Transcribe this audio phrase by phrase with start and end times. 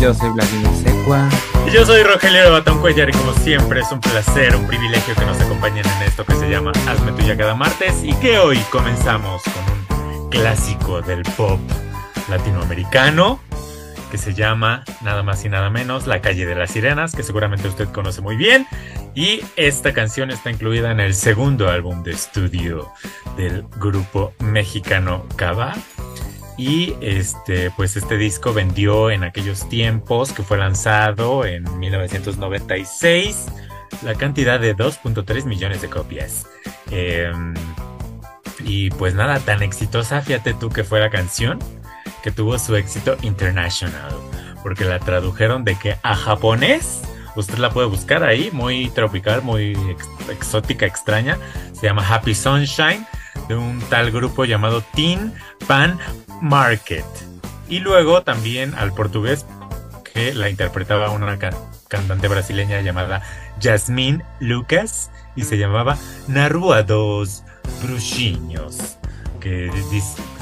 [0.00, 1.28] Yo soy Vladimir Secua.
[1.66, 5.14] Y yo soy Rogelio de Batón Cuellar y como siempre es un placer, un privilegio
[5.14, 8.58] que nos acompañen en esto que se llama Hazme Tuya cada martes y que hoy
[8.70, 11.58] comenzamos con un clásico del pop
[12.28, 13.40] latinoamericano
[14.10, 17.66] que se llama nada más y nada menos La calle de las sirenas, que seguramente
[17.66, 18.66] usted conoce muy bien.
[19.14, 22.88] Y esta canción está incluida en el segundo álbum de estudio
[23.36, 25.74] del grupo mexicano Cava.
[26.60, 33.46] Y este, pues este disco vendió en aquellos tiempos que fue lanzado en 1996
[34.02, 36.46] la cantidad de 2.3 millones de copias.
[36.90, 37.32] Eh,
[38.62, 41.58] y pues nada, tan exitosa, fíjate tú que fue la canción,
[42.22, 44.12] que tuvo su éxito international,
[44.62, 47.00] porque la tradujeron de que a japonés,
[47.36, 51.38] usted la puede buscar ahí, muy tropical, muy ex- exótica, extraña,
[51.72, 53.06] se llama Happy Sunshine,
[53.48, 55.32] de un tal grupo llamado Teen
[55.66, 55.98] Pan
[56.40, 57.04] Market.
[57.68, 59.46] Y luego también al portugués,
[60.12, 61.54] que la interpretaba una ca-
[61.88, 63.22] cantante brasileña llamada
[63.62, 65.96] Jasmine Lucas, y se llamaba
[66.26, 67.44] Narua dos
[67.82, 68.96] Bruxinhos,
[69.40, 69.70] que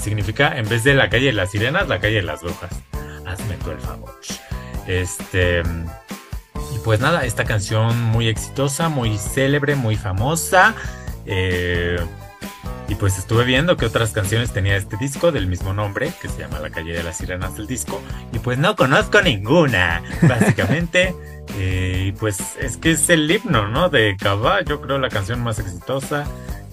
[0.02, 2.70] significa en vez de la calle de las sirenas, la calle de las brujas.
[3.26, 4.18] Hazme tú el favor.
[4.86, 5.62] Este.
[6.74, 10.74] Y pues nada, esta canción muy exitosa, muy célebre, muy famosa.
[11.26, 11.98] eh,
[12.88, 16.38] y pues estuve viendo que otras canciones tenía este disco del mismo nombre, que se
[16.38, 18.00] llama La calle de las sirenas del disco.
[18.32, 21.14] Y pues no conozco ninguna, básicamente.
[21.58, 23.90] Eh, y pues es que es el himno, ¿no?
[23.90, 26.24] De Cava, yo creo la canción más exitosa.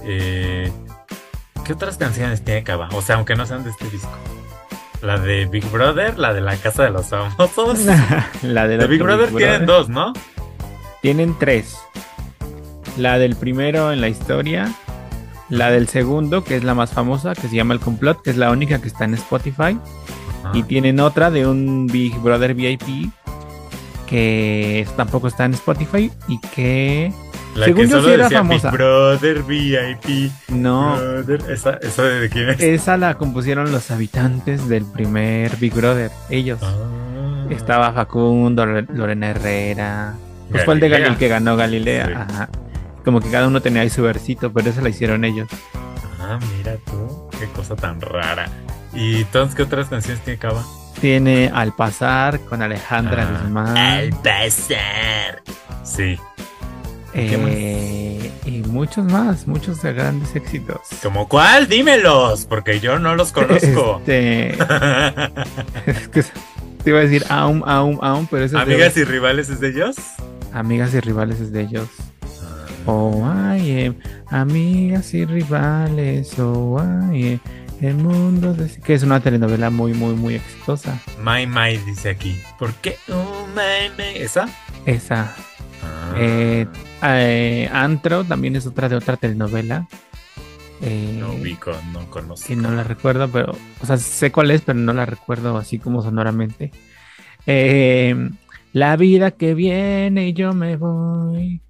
[0.05, 0.71] Eh,
[1.65, 2.87] ¿Qué otras canciones tiene Cava?
[2.93, 4.17] O sea, aunque no sean de este disco.
[5.01, 7.79] La de Big Brother, la de la Casa de los Famosos.
[8.41, 10.13] la del De Big otro Brother tienen dos, ¿no?
[11.01, 11.77] Tienen tres.
[12.97, 14.73] La del primero en la historia.
[15.49, 18.37] La del segundo, que es la más famosa, que se llama El Complot, que es
[18.37, 19.77] la única que está en Spotify.
[20.43, 20.51] Ajá.
[20.57, 23.11] Y tienen otra de un Big Brother VIP,
[24.07, 27.11] que tampoco está en Spotify y que...
[27.55, 28.69] La según que yo solo sí era decía famosa.
[28.69, 30.31] Big Brother VIP.
[30.49, 31.41] No, Brother.
[31.49, 32.61] ¿Esa, esa de quién es?
[32.61, 36.59] esa la compusieron los habitantes del primer Big Brother, ellos.
[36.61, 37.45] Ah.
[37.49, 40.15] Estaba Facundo, Lore- Lorena Herrera.
[40.51, 41.07] Pues fue el de Galilea.
[41.09, 42.05] Gal- el que ganó Galilea.
[42.07, 42.13] Sí.
[42.13, 42.49] Ajá.
[43.05, 45.47] Como que cada uno tenía ahí su versito, pero eso la hicieron ellos.
[46.19, 48.49] Ah, mira tú, qué cosa tan rara.
[48.93, 50.63] ¿Y entonces qué otras canciones tiene Cava?
[50.99, 53.77] Tiene Al Pasar con Alejandra Ah, Guzmán.
[53.77, 55.43] Al pasar.
[55.83, 56.17] Sí,
[57.13, 60.79] ¿qué eh, y muchos más, muchos de grandes éxitos.
[61.03, 61.67] ¿como cuál?
[61.67, 63.97] Dímelos, porque yo no los conozco.
[63.99, 64.49] Este,
[65.85, 66.23] es que
[66.83, 69.69] te iba a decir aún, aún, aún, pero eso de- Amigas y rivales es de
[69.69, 69.95] ellos.
[70.53, 71.87] amigas y rivales es de ellos.
[72.87, 73.95] Oh, ay, em,
[74.27, 77.39] amigas y rivales, oh, ay, em,
[77.81, 78.69] el mundo de...
[78.81, 80.99] que es una telenovela muy, muy, muy exitosa.
[81.23, 82.39] My My dice aquí.
[82.59, 82.97] ¿Por qué?
[83.09, 84.17] Oh, my, my.
[84.21, 84.47] ¿Esa?
[84.85, 85.35] Esa.
[85.83, 86.13] Ah.
[86.17, 86.67] Eh,
[87.03, 89.87] eh, Antro también es otra de otra telenovela.
[90.81, 92.47] Eh, no ubico, no conozco.
[92.47, 95.79] que no la recuerdo, pero, o sea, sé cuál es, pero no la recuerdo así
[95.79, 96.71] como sonoramente.
[97.47, 98.29] Eh,
[98.73, 101.61] la vida que viene y yo me voy.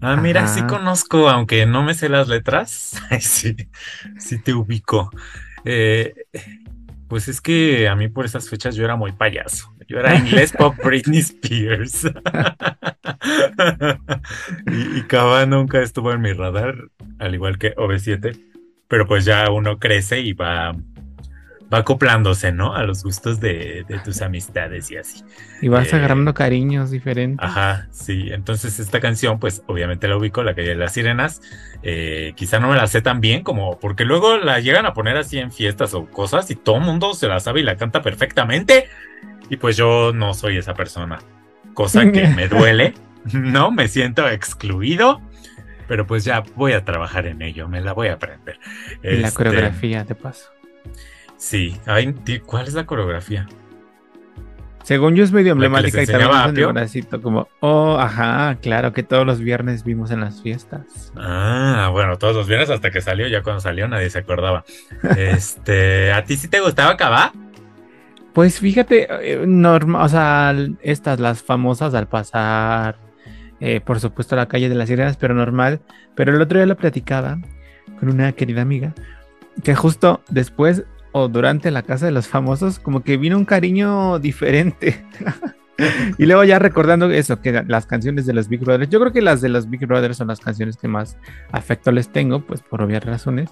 [0.00, 0.54] Ah, mira, Ajá.
[0.54, 3.00] sí conozco, aunque no me sé las letras.
[3.20, 3.56] Sí,
[4.18, 5.10] sí te ubico.
[5.64, 6.12] Eh,
[7.08, 9.74] pues es que a mí por esas fechas yo era muy payaso.
[9.88, 12.04] Yo era inglés pop Britney Spears.
[14.66, 16.76] y, y Cava nunca estuvo en mi radar,
[17.18, 18.38] al igual que OV7.
[18.88, 20.76] Pero pues ya uno crece y va,
[21.72, 22.74] va acoplándose, ¿no?
[22.74, 25.24] A los gustos de, de tus amistades y así.
[25.60, 27.42] Y vas Eh, agarrando cariños diferentes.
[27.42, 28.28] Ajá, sí.
[28.32, 31.40] Entonces esta canción, pues obviamente la ubico, la calle de las sirenas.
[31.82, 35.16] Eh, quizá no me la sé tan bien como porque luego la llegan a poner
[35.16, 38.02] así en fiestas o cosas y todo el mundo se la sabe y la canta
[38.02, 38.88] perfectamente.
[39.50, 41.24] Y pues yo no soy esa persona.
[41.74, 42.94] Cosa que me duele,
[43.32, 43.70] ¿no?
[43.72, 45.22] Me siento excluido.
[45.86, 48.60] Pero pues ya voy a trabajar en ello, me la voy a aprender.
[49.08, 50.50] Y la Este, coreografía, de paso.
[51.36, 51.76] Sí.
[51.86, 52.14] Ay,
[52.44, 53.46] ¿cuál es la coreografía?
[54.84, 56.70] Según yo es medio emblemática y también apio.
[56.70, 61.10] bracito como, oh, ajá, claro que todos los viernes vimos en las fiestas.
[61.16, 64.62] Ah, bueno, todos los viernes hasta que salió, ya cuando salió nadie se acordaba.
[65.16, 67.32] Este, ¿a ti sí te gustaba Cabá?
[68.34, 72.96] Pues fíjate, eh, norma, o sea, estas, las famosas al pasar,
[73.60, 75.80] eh, por supuesto, la calle de las sirenas, pero normal.
[76.14, 77.38] Pero el otro día lo platicaba
[77.98, 78.92] con una querida amiga,
[79.62, 80.84] que justo después
[81.16, 85.06] o durante la casa de los famosos, como que vino un cariño diferente.
[86.18, 89.22] y luego ya recordando eso, que las canciones de los Big Brothers, yo creo que
[89.22, 91.16] las de los Big Brothers son las canciones que más
[91.52, 93.50] afecto les tengo, pues por obvias razones.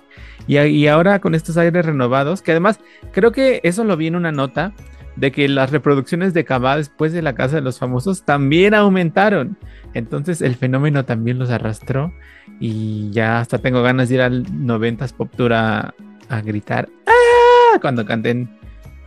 [0.48, 2.80] Y, y ahora con estos aires renovados, que además
[3.12, 4.72] creo que eso lo vi en una nota
[5.14, 9.56] de que las reproducciones de Cabá después de la casa de los famosos también aumentaron.
[9.94, 12.12] Entonces el fenómeno también los arrastró
[12.58, 15.94] y ya hasta tengo ganas de ir al 90s Pop Tour a,
[16.28, 17.31] a gritar ¡Ah!
[17.80, 18.48] Cuando canten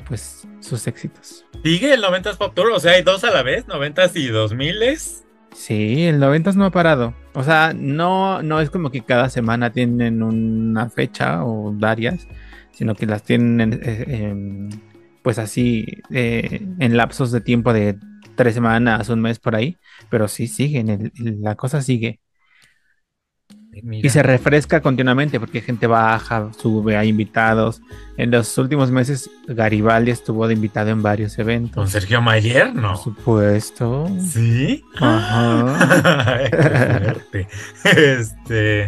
[0.08, 1.46] pues sus éxitos.
[1.64, 2.72] ¿Sigue el 90s Pop Tour?
[2.72, 5.24] O sea, hay dos a la vez, 90s y 2000s.
[5.54, 7.14] Sí, el 90s no ha parado.
[7.34, 12.28] O sea, no, no es como que cada semana tienen una fecha o varias,
[12.72, 14.70] sino que las tienen en- eh, en,
[15.24, 17.98] pues así eh, en lapsos de tiempo de
[18.36, 19.78] tres semanas, un mes por ahí.
[20.10, 22.20] Pero sí siguen, el- el- la cosa sigue.
[23.84, 24.08] Mira.
[24.08, 27.82] Y se refresca continuamente porque gente baja, sube, hay invitados.
[28.18, 31.90] En los últimos meses Garibaldi estuvo de invitado en varios ¿Con eventos.
[31.92, 32.72] Sergio Mayer?
[32.74, 32.98] Por No.
[32.98, 34.08] supuesto.
[34.22, 34.84] ¿Sí?
[35.00, 36.36] Ajá.
[36.38, 37.48] Ay, qué fuerte.
[37.84, 38.88] Este.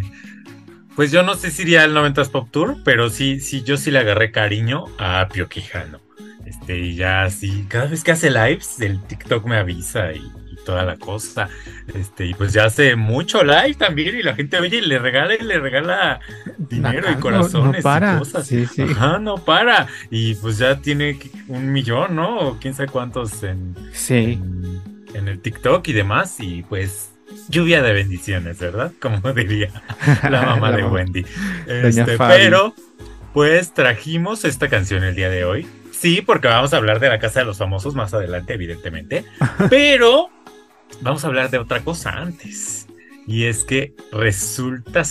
[0.96, 3.90] Pues yo no sé si iría al 90s Pop Tour, pero sí, sí, yo sí
[3.92, 6.00] le agarré cariño a Pio Quijano.
[6.44, 10.22] Este, y ya así, cada vez que hace lives, el TikTok me avisa y
[10.68, 11.48] toda la cosa.
[11.94, 15.34] Este, y pues ya hace mucho live también, y la gente oye y le regala
[15.34, 16.20] y le regala
[16.58, 18.14] dinero Acá y no- corazones no para.
[18.16, 18.46] y cosas.
[18.46, 18.82] Sí, sí.
[18.82, 19.86] Ajá, no para.
[20.10, 21.18] Y pues ya tiene
[21.48, 22.38] un millón, ¿no?
[22.38, 24.38] O quién sabe cuántos en, Sí.
[24.42, 24.82] en,
[25.14, 27.12] en el TikTok y demás, y pues
[27.48, 28.92] lluvia de bendiciones, ¿verdad?
[29.00, 29.70] Como diría
[30.28, 30.94] la mamá La de mamá.
[30.96, 31.24] Wendy.
[31.66, 32.74] Este, pero,
[33.32, 35.66] pues trajimos esta canción el día de hoy.
[35.90, 39.24] Sí, porque vamos a hablar de la casa de los famosos más adelante, evidentemente.
[39.68, 40.30] Pero
[41.00, 42.86] vamos a hablar de otra cosa antes.
[43.26, 45.02] Y es que resulta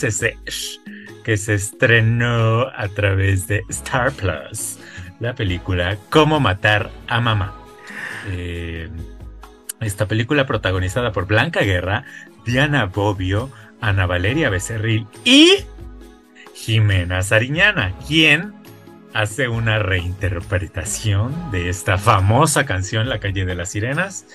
[1.23, 4.79] que se estrenó a través de Star Plus
[5.19, 7.55] la película Cómo matar a mamá.
[8.27, 8.89] Eh,
[9.79, 12.05] esta película protagonizada por Blanca Guerra,
[12.45, 13.51] Diana Bobbio,
[13.81, 15.65] Ana Valeria Becerril y
[16.55, 18.53] Jimena Sariñana, quien
[19.13, 24.25] hace una reinterpretación de esta famosa canción La calle de las sirenas,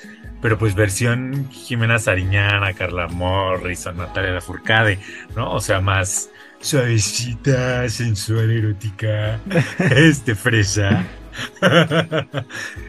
[0.43, 4.99] pero pues versión Jimena Sariñana, Carla Morrison, Natalia Lafourcade,
[5.37, 5.53] ¿no?
[5.53, 6.31] O sea, más
[6.61, 9.41] suavecita, sensual, erótica,
[9.79, 11.06] este fresa.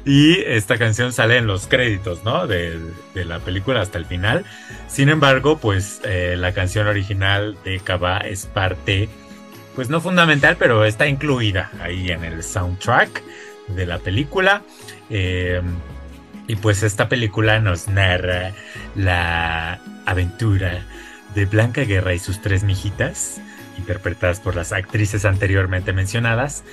[0.06, 2.48] y esta canción sale en los créditos, ¿no?
[2.48, 2.80] De,
[3.14, 4.46] de la película hasta el final.
[4.88, 9.10] Sin embargo, pues eh, la canción original de Kaba es parte,
[9.76, 13.22] pues no fundamental, pero está incluida ahí en el soundtrack
[13.68, 14.64] de la película.
[15.12, 15.62] Eh,
[16.48, 18.52] y pues esta película nos narra
[18.96, 20.84] la aventura
[21.36, 23.42] de Blanca Guerra y sus tres mijitas,
[23.78, 26.64] interpretadas por las actrices anteriormente mencionadas,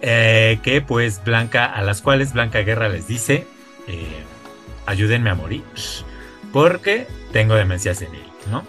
[0.00, 3.46] eh, que pues Blanca, a las cuales Blanca Guerra les dice,
[3.86, 4.24] eh,
[4.86, 5.62] ayúdenme a morir,
[6.52, 8.64] porque tengo demencia senil, ¿no?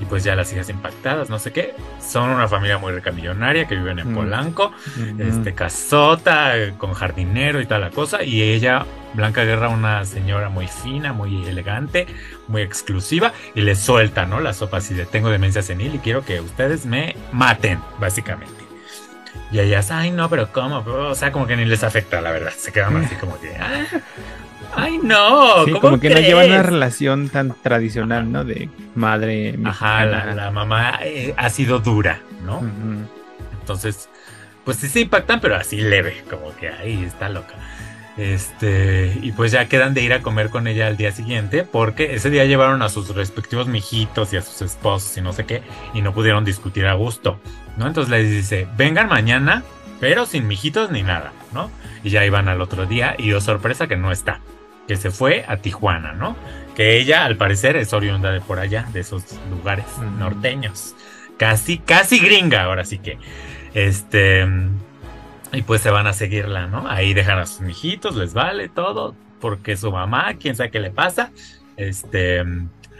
[0.00, 3.68] Y pues ya las hijas impactadas, no sé qué, son una familia muy rica millonaria
[3.68, 4.14] que viven en Mm.
[4.14, 5.22] Polanco, Ujú.
[5.22, 10.68] este casota con jardinero y toda la cosa y ella Blanca Guerra una señora muy
[10.68, 12.06] fina muy elegante
[12.48, 16.24] muy exclusiva y le suelta no la sopa así de tengo demencia senil y quiero
[16.24, 18.64] que ustedes me maten básicamente
[19.50, 22.52] y ellas ay no pero cómo o sea como que ni les afecta la verdad
[22.56, 23.86] se quedan así como que "Ah,
[24.76, 26.28] ay no Sí, ¿cómo como que no crees?".
[26.28, 28.44] llevan una relación tan tradicional, ¿no?
[28.44, 32.62] De madre ajá la, mamá eh, ha sido dura no.
[33.60, 34.08] Entonces,
[34.64, 37.54] pues sí se impactan, pero así leve, como que ahí está loca.
[38.16, 42.14] Este, y pues ya quedan de ir a comer con ella al día siguiente, porque
[42.14, 45.62] ese día llevaron a sus respectivos mijitos y a sus esposos y no sé qué,
[45.94, 47.40] y no pudieron discutir a gusto,
[47.76, 47.86] ¿no?
[47.86, 49.62] Entonces les dice, vengan mañana,
[50.00, 51.70] pero sin mijitos ni nada, ¿no?
[52.02, 54.40] Y ya iban al otro día, y oh sorpresa que no está,
[54.88, 56.36] que se fue a Tijuana, ¿no?
[56.74, 59.86] Que ella, al parecer, es oriunda de por allá, de esos lugares
[60.18, 60.94] norteños.
[61.36, 63.18] Casi, casi gringa, ahora sí que.
[63.74, 64.46] Este.
[65.52, 66.88] Y pues se van a seguirla, ¿no?
[66.88, 70.90] Ahí dejan a sus mijitos, les vale todo, porque su mamá, quién sabe qué le
[70.90, 71.30] pasa.
[71.76, 72.44] Este.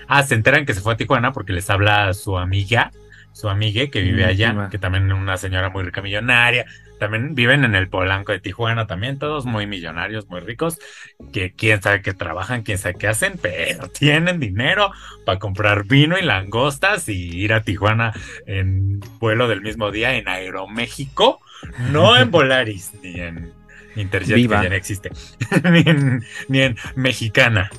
[0.08, 2.90] Ah, se enteran que se fue a Tijuana porque les habla su amiga,
[3.32, 6.66] su amigue que vive allá, que también es una señora muy rica millonaria,
[7.00, 10.78] también viven en el Polanco de Tijuana también, todos muy millonarios, muy ricos,
[11.32, 14.92] que quién sabe qué trabajan, quién sabe qué hacen, pero tienen dinero
[15.24, 18.12] para comprar vino y langostas y ir a Tijuana
[18.46, 21.40] en vuelo del mismo día en Aeroméxico,
[21.90, 23.52] no en Volaris ni en
[23.96, 24.58] Interjet Viva.
[24.58, 25.10] que ya no existe,
[25.70, 27.70] ni, en, ni en Mexicana.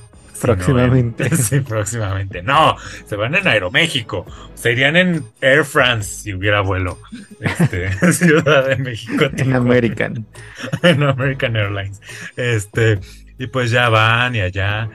[0.42, 1.28] Sino Próximamente.
[1.28, 2.42] en- sí, próximamente.
[2.42, 4.26] No, se van en Aeroméxico.
[4.56, 6.98] Se irían en Air France si hubiera vuelo.
[7.40, 9.26] Este, Ciudad de México.
[9.38, 9.54] En.
[9.54, 10.26] American.
[10.84, 12.02] en American Airlines.
[12.36, 13.00] Este,
[13.38, 14.90] y pues ya van y allá.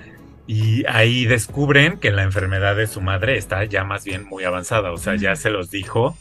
[0.49, 4.93] Y ahí descubren que la enfermedad de su madre está ya más bien muy avanzada.
[4.93, 6.17] O sea, ya se los dijo,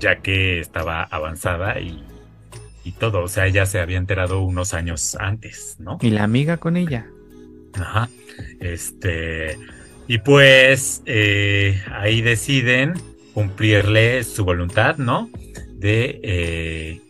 [0.00, 2.02] ya que estaba avanzada y,
[2.84, 3.20] y todo.
[3.22, 5.98] O sea, ella se había enterado unos años antes, ¿no?
[6.00, 7.06] Y la amiga con ella.
[7.78, 8.08] Ajá.
[8.60, 9.58] Este.
[10.06, 12.94] Y pues eh, ahí deciden
[13.34, 15.30] cumplirle su voluntad, ¿no?
[15.74, 16.20] De.
[16.22, 17.00] eh,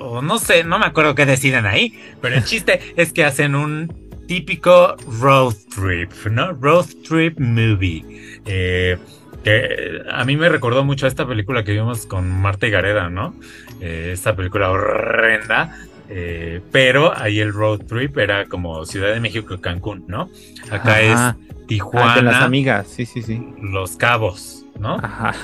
[0.00, 3.54] o no sé, no me acuerdo qué deciden ahí, pero el chiste es que hacen
[3.54, 6.52] un típico road trip, ¿no?
[6.52, 8.04] Road trip movie.
[8.46, 8.96] Eh,
[9.42, 13.08] que a mí me recordó mucho a esta película que vimos con Marta y Gareda,
[13.08, 13.34] ¿no?
[13.80, 15.76] Eh, esta película horrenda.
[16.08, 20.30] Eh, pero ahí el road trip era como Ciudad de México, Cancún, ¿no?
[20.70, 21.00] Acá Ajá.
[21.00, 21.36] es Ah,
[21.66, 23.46] Tijuana, las amigas, sí, sí, sí.
[23.60, 24.94] Los Cabos, ¿no?
[24.96, 25.34] Ajá.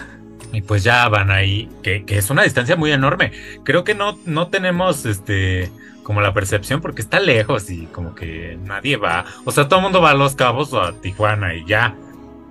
[0.53, 3.33] Y pues ya van ahí, que, que es una distancia muy enorme.
[3.65, 5.71] Creo que no, no tenemos este
[6.05, 9.25] como la percepción porque está lejos y como que nadie va.
[9.45, 11.97] O sea, todo el mundo va a Los Cabos o a Tijuana y ya.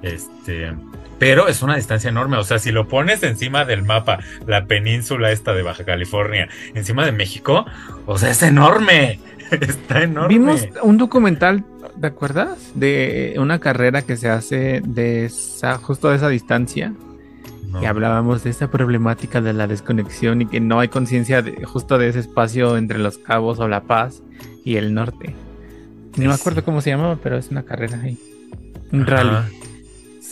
[0.02, 0.74] Este,
[1.24, 2.38] pero es una distancia enorme.
[2.38, 7.06] O sea, si lo pones encima del mapa, la península esta de Baja California, encima
[7.06, 7.66] de México,
[8.06, 9.20] o sea, es enorme.
[9.52, 10.30] Está enorme.
[10.30, 11.64] Vimos un documental,
[12.00, 12.72] ¿te acuerdas?
[12.76, 16.94] De una carrera que se hace de esa, justo de esa distancia.
[17.70, 17.82] No.
[17.82, 21.98] Y hablábamos de esa problemática de la desconexión y que no hay conciencia de- justo
[21.98, 24.22] de ese espacio entre los cabos o La Paz
[24.64, 25.34] y el norte.
[26.18, 28.18] No me acuerdo cómo se llamaba, pero es una carrera ahí.
[28.92, 29.12] Un Ajá.
[29.12, 29.38] rally.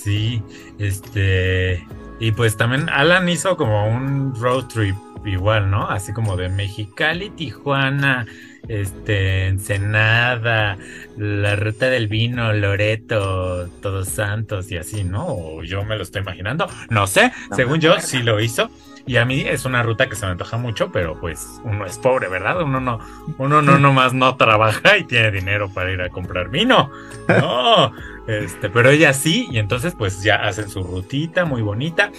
[0.03, 0.41] Sí,
[0.79, 1.85] este.
[2.19, 5.87] Y pues también Alan hizo como un road trip igual, ¿no?
[5.89, 8.25] Así como de Mexicali, Tijuana,
[8.67, 10.77] este, Ensenada,
[11.17, 15.27] la ruta del vino, Loreto, Todos Santos y así, ¿no?
[15.27, 16.67] O yo me lo estoy imaginando.
[16.89, 18.07] No sé, No según yo acuerdo.
[18.07, 18.69] sí lo hizo.
[19.07, 21.97] Y a mí es una ruta que se me antoja mucho, pero pues uno es
[21.97, 22.61] pobre, ¿verdad?
[22.61, 22.99] Uno no,
[23.39, 26.91] uno no nomás no trabaja y tiene dinero para ir a comprar vino.
[27.27, 27.93] No,
[28.27, 32.11] este, pero ella sí, y entonces pues ya hacen su rutita muy bonita.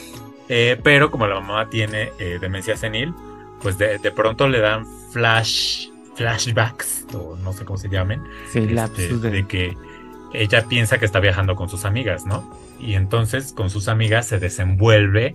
[0.49, 3.15] eh, pero como la mamá tiene eh, demencia senil,
[3.63, 8.59] pues de, de pronto le dan flash, flashbacks, o no sé cómo se llamen, Sí,
[8.59, 8.69] este,
[9.31, 9.77] de que
[10.35, 12.59] ella piensa que está viajando con sus amigas, ¿no?
[12.81, 15.35] Y entonces con sus amigas se desenvuelve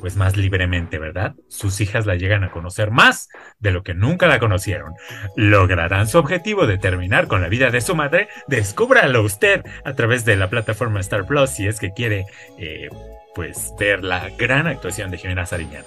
[0.00, 1.34] pues más libremente, ¿verdad?
[1.48, 3.28] Sus hijas la llegan a conocer más
[3.58, 4.92] de lo que nunca la conocieron.
[5.36, 8.28] ¿Lograrán su objetivo de terminar con la vida de su madre?
[8.48, 12.26] Descúbralo usted a través de la plataforma Star Plus si es que quiere
[12.58, 12.88] eh,
[13.34, 15.86] pues ver la gran actuación de Jimena Sariñana.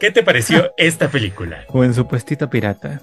[0.00, 1.64] ¿Qué te pareció esta película?
[1.68, 3.00] O en su puestito pirata.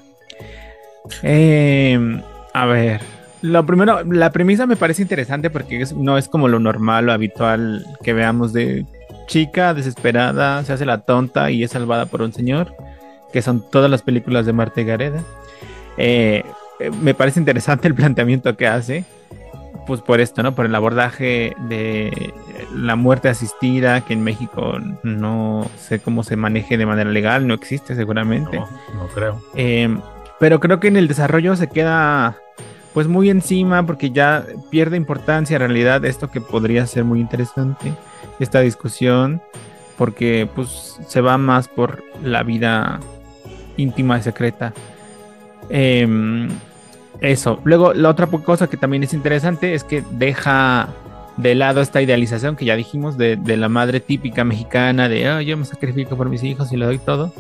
[1.22, 2.22] Eh,
[2.54, 3.02] a ver.
[3.42, 7.12] Lo primero, la premisa me parece interesante porque es- no es como lo normal, lo
[7.12, 8.86] habitual que veamos de
[9.34, 12.76] chica desesperada, se hace la tonta y es salvada por un señor,
[13.32, 15.24] que son todas las películas de Marta Gareda.
[15.98, 16.44] Eh,
[17.02, 19.06] me parece interesante el planteamiento que hace,
[19.88, 20.54] pues por esto, ¿no?
[20.54, 22.32] Por el abordaje de
[22.76, 27.56] la muerte asistida, que en México no sé cómo se maneje de manera legal, no
[27.56, 28.60] existe seguramente.
[28.60, 29.42] No, no creo.
[29.56, 29.98] Eh,
[30.40, 32.38] pero creo que en el desarrollo se queda
[32.94, 37.94] pues muy encima porque ya pierde importancia en realidad esto que podría ser muy interesante,
[38.40, 39.42] esta discusión,
[39.98, 43.00] porque pues se va más por la vida
[43.78, 44.74] íntima y secreta.
[45.70, 46.50] Em,
[47.22, 47.60] eso.
[47.64, 50.90] Luego, la otra cosa que también es interesante es que deja
[51.38, 55.42] de lado esta idealización que ya dijimos de, de la madre típica mexicana, de "Ah,
[55.42, 57.34] yo me sacrifico por mis hijos y le doy todo.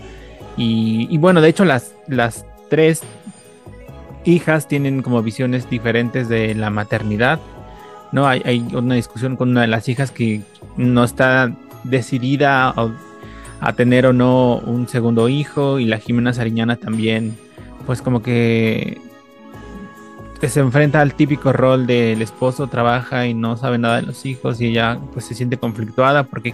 [0.58, 3.02] Y, y bueno, de hecho, las, las tres
[4.26, 7.40] hijas tienen como visiones diferentes de la maternidad.
[8.12, 8.28] ¿no?
[8.28, 10.42] Hay, hay una discusión con una de las hijas que
[10.78, 11.52] no está
[11.84, 12.92] decidida a,
[13.60, 17.38] a tener o no un segundo hijo y la Jimena Sariñana también,
[17.86, 19.02] pues como que
[20.44, 24.26] que se enfrenta al típico rol del esposo, trabaja y no sabe nada de los
[24.26, 26.54] hijos y ella pues se siente conflictuada porque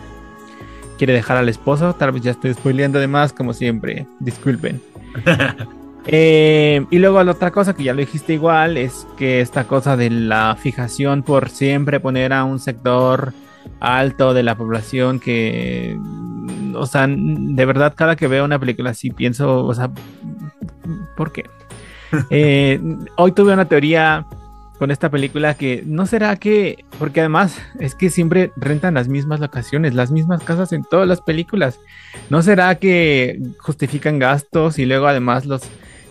[0.99, 1.95] quiere dejar al esposo.
[1.95, 4.05] Tal vez ya estoy spoileando de más, como siempre.
[4.19, 4.79] Disculpen.
[6.11, 9.95] Eh, y luego la otra cosa que ya lo dijiste igual es que esta cosa
[9.97, 13.33] de la fijación por siempre poner a un sector
[13.79, 15.97] alto de la población que
[16.75, 19.91] o sea, de verdad, cada que veo una película así pienso, o sea,
[21.15, 21.45] ¿por qué?
[22.31, 22.81] Eh,
[23.17, 24.25] hoy tuve una teoría
[24.79, 29.39] con esta película que no será que, porque además es que siempre rentan las mismas
[29.39, 31.79] locaciones, las mismas casas en todas las películas.
[32.31, 35.61] ¿No será que justifican gastos y luego además los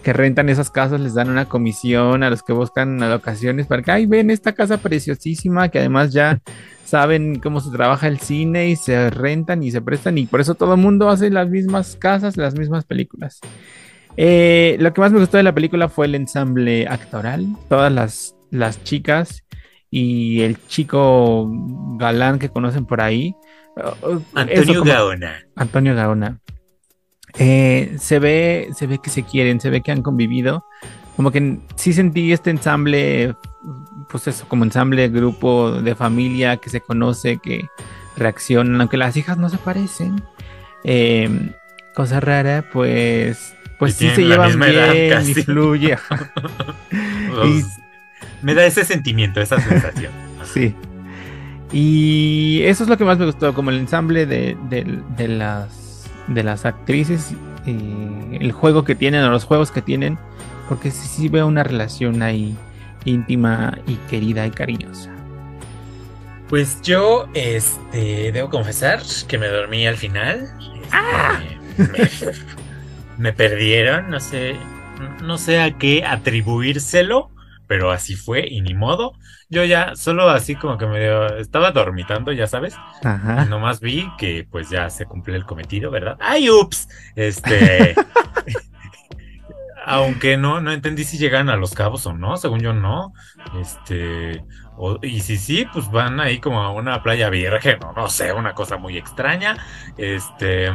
[0.08, 3.90] que rentan esas casas les dan una comisión a los que buscan locaciones para que,
[3.90, 6.40] ay, ven esta casa preciosísima que además ya
[6.86, 10.54] saben cómo se trabaja el cine y se rentan y se prestan y por eso
[10.54, 13.38] todo el mundo hace las mismas casas, las mismas películas.
[14.16, 18.34] Eh, lo que más me gustó de la película fue el ensamble actoral, todas las,
[18.50, 19.44] las chicas
[19.90, 21.50] y el chico
[21.98, 23.34] galán que conocen por ahí.
[24.34, 25.34] Antonio como- Gaona.
[25.54, 26.40] Antonio Gaona.
[27.38, 30.64] Eh, se ve, se ve que se quieren, se ve que han convivido.
[31.16, 33.34] Como que sí sentí este ensamble,
[34.08, 37.66] pues eso, como ensamble, grupo de familia que se conoce, que
[38.16, 40.22] reaccionan, aunque las hijas no se parecen.
[40.84, 41.52] Eh,
[41.94, 45.34] cosa rara, pues, pues sí se llevan bien y casi.
[45.34, 45.96] fluye.
[47.34, 47.66] Pues,
[48.42, 50.12] Me da ese sentimiento, esa sensación.
[50.44, 50.74] Sí.
[51.72, 55.68] Y eso es lo que más me gustó, como el ensamble de, de- de las,
[56.28, 57.34] de las actrices,
[57.66, 60.18] y el juego que tienen o los juegos que tienen,
[60.68, 62.56] porque sí, sí veo una relación ahí
[63.04, 65.10] íntima y querida y cariñosa.
[66.48, 70.48] Pues yo, este, debo confesar que me dormí al final.
[71.76, 72.32] Este, me,
[73.18, 74.56] me perdieron, no sé,
[75.22, 77.30] no sé a qué atribuírselo,
[77.68, 79.12] pero así fue y ni modo.
[79.48, 82.74] Yo ya solo así como que medio estaba dormitando, ya sabes.
[83.04, 83.44] Y Ajá.
[83.44, 86.16] nomás vi que pues ya se cumple el cometido, ¿verdad?
[86.20, 86.88] ¡Ay, ups!
[87.14, 87.94] Este.
[89.86, 93.12] Aunque no, no entendí si llegan a los cabos o no, según yo no.
[93.60, 94.44] Este.
[94.76, 98.32] o- y si sí, pues van ahí como a una playa virgen, o no sé,
[98.32, 99.56] una cosa muy extraña.
[99.96, 100.70] Este.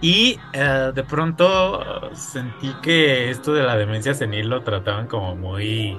[0.00, 5.98] Y eh, de pronto sentí que esto de la demencia senil lo trataban como muy.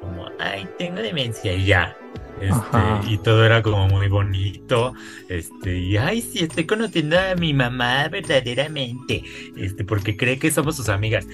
[0.00, 1.96] Como, ay, tengo demencia y ya.
[2.40, 4.94] Este, y todo era como muy bonito.
[5.28, 9.22] Este, y ay, sí, estoy conociendo a mi mamá verdaderamente.
[9.56, 11.26] Este, porque cree que somos sus amigas.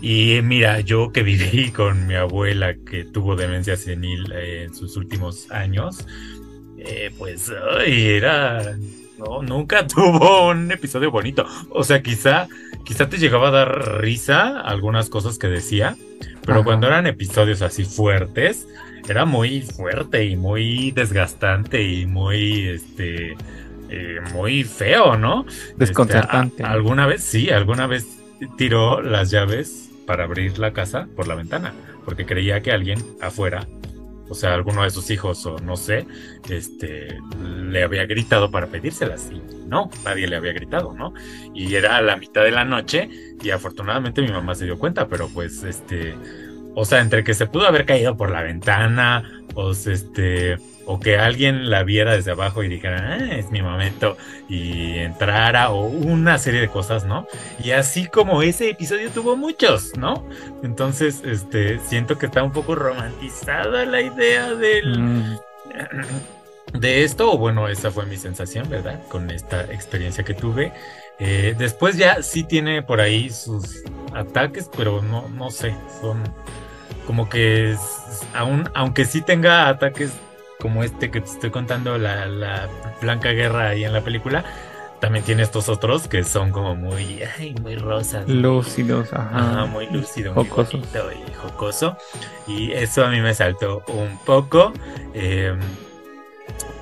[0.00, 4.96] Y mira, yo que viví con mi abuela que tuvo demencia senil eh, en sus
[4.96, 6.04] últimos años,
[6.78, 8.76] eh, pues ay, era.
[9.18, 11.44] No, nunca tuvo un episodio bonito.
[11.70, 12.48] O sea, quizá,
[12.84, 15.96] quizá te llegaba a dar risa algunas cosas que decía,
[16.42, 16.64] pero Ajá.
[16.64, 18.66] cuando eran episodios así fuertes,
[19.08, 23.36] era muy fuerte y muy desgastante y muy, este,
[23.90, 25.46] eh, muy feo, ¿no?
[25.76, 26.56] Desconcertante.
[26.56, 28.06] Este, a- alguna vez, sí, alguna vez
[28.56, 31.72] tiró las llaves para abrir la casa por la ventana,
[32.04, 33.66] porque creía que alguien afuera,
[34.28, 36.06] o sea, alguno de sus hijos o no sé,
[36.48, 41.14] este, le había gritado para pedírselas y no, nadie le había gritado, ¿no?
[41.54, 43.08] Y era a la mitad de la noche
[43.42, 46.14] y afortunadamente mi mamá se dio cuenta, pero pues, este,
[46.78, 51.00] o sea, entre que se pudo haber caído por la ventana, o se, este, o
[51.00, 54.16] que alguien la viera desde abajo y dijera, ah, es mi momento,
[54.48, 57.26] y entrara, o una serie de cosas, ¿no?
[57.62, 60.24] Y así como ese episodio tuvo muchos, ¿no?
[60.62, 67.38] Entonces, este, siento que está un poco romantizada la idea del, Mm, de esto, o
[67.38, 69.00] bueno, esa fue mi sensación, ¿verdad?
[69.08, 70.72] Con esta experiencia que tuve.
[71.18, 73.82] Eh, después ya sí tiene por ahí sus
[74.14, 76.22] ataques, pero no, no sé, son
[77.08, 77.74] como que
[78.34, 80.12] aún, aunque sí tenga ataques
[80.60, 82.68] como este que te estoy contando, la, la
[83.00, 84.44] Blanca Guerra ahí en la película,
[85.00, 88.26] también tiene estos otros que son como muy, ay, muy rosas.
[88.26, 89.38] muy- lúcidos, ajá.
[89.38, 90.80] Ajá, muy lúcido, muy Jocosos.
[90.80, 91.96] bonito y jocoso.
[92.46, 94.74] Y eso a mí me saltó un poco.
[95.14, 95.56] eh,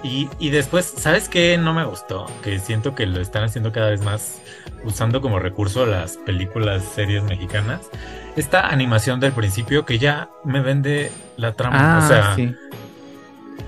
[0.03, 1.57] y, y después, ¿sabes qué?
[1.57, 2.27] No me gustó.
[2.43, 4.41] Que siento que lo están haciendo cada vez más
[4.85, 7.91] usando como recurso las películas, series mexicanas.
[8.37, 11.77] Esta animación del principio que ya me vende la trama.
[11.99, 12.55] Ah, o sea, sí.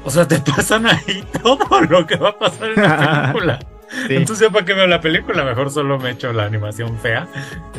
[0.05, 3.59] o sea, te pasan ahí todo lo que va a pasar en la película.
[4.07, 4.15] sí.
[4.17, 5.43] Entonces, ¿ya para qué veo la película?
[5.45, 7.27] Mejor solo me echo la animación fea.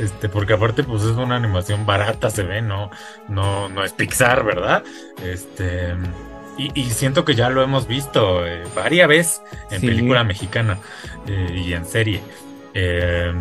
[0.02, 2.90] Este, porque aparte, pues es una animación barata, se ve, no,
[3.28, 4.84] no, no es Pixar, ¿verdad?
[5.24, 5.94] Este.
[6.58, 9.88] Y, y siento que ya lo hemos visto eh, varias veces en Sí.
[9.88, 10.78] película mexicana
[11.28, 12.20] eh, y en serie.
[12.74, 13.32] Eh,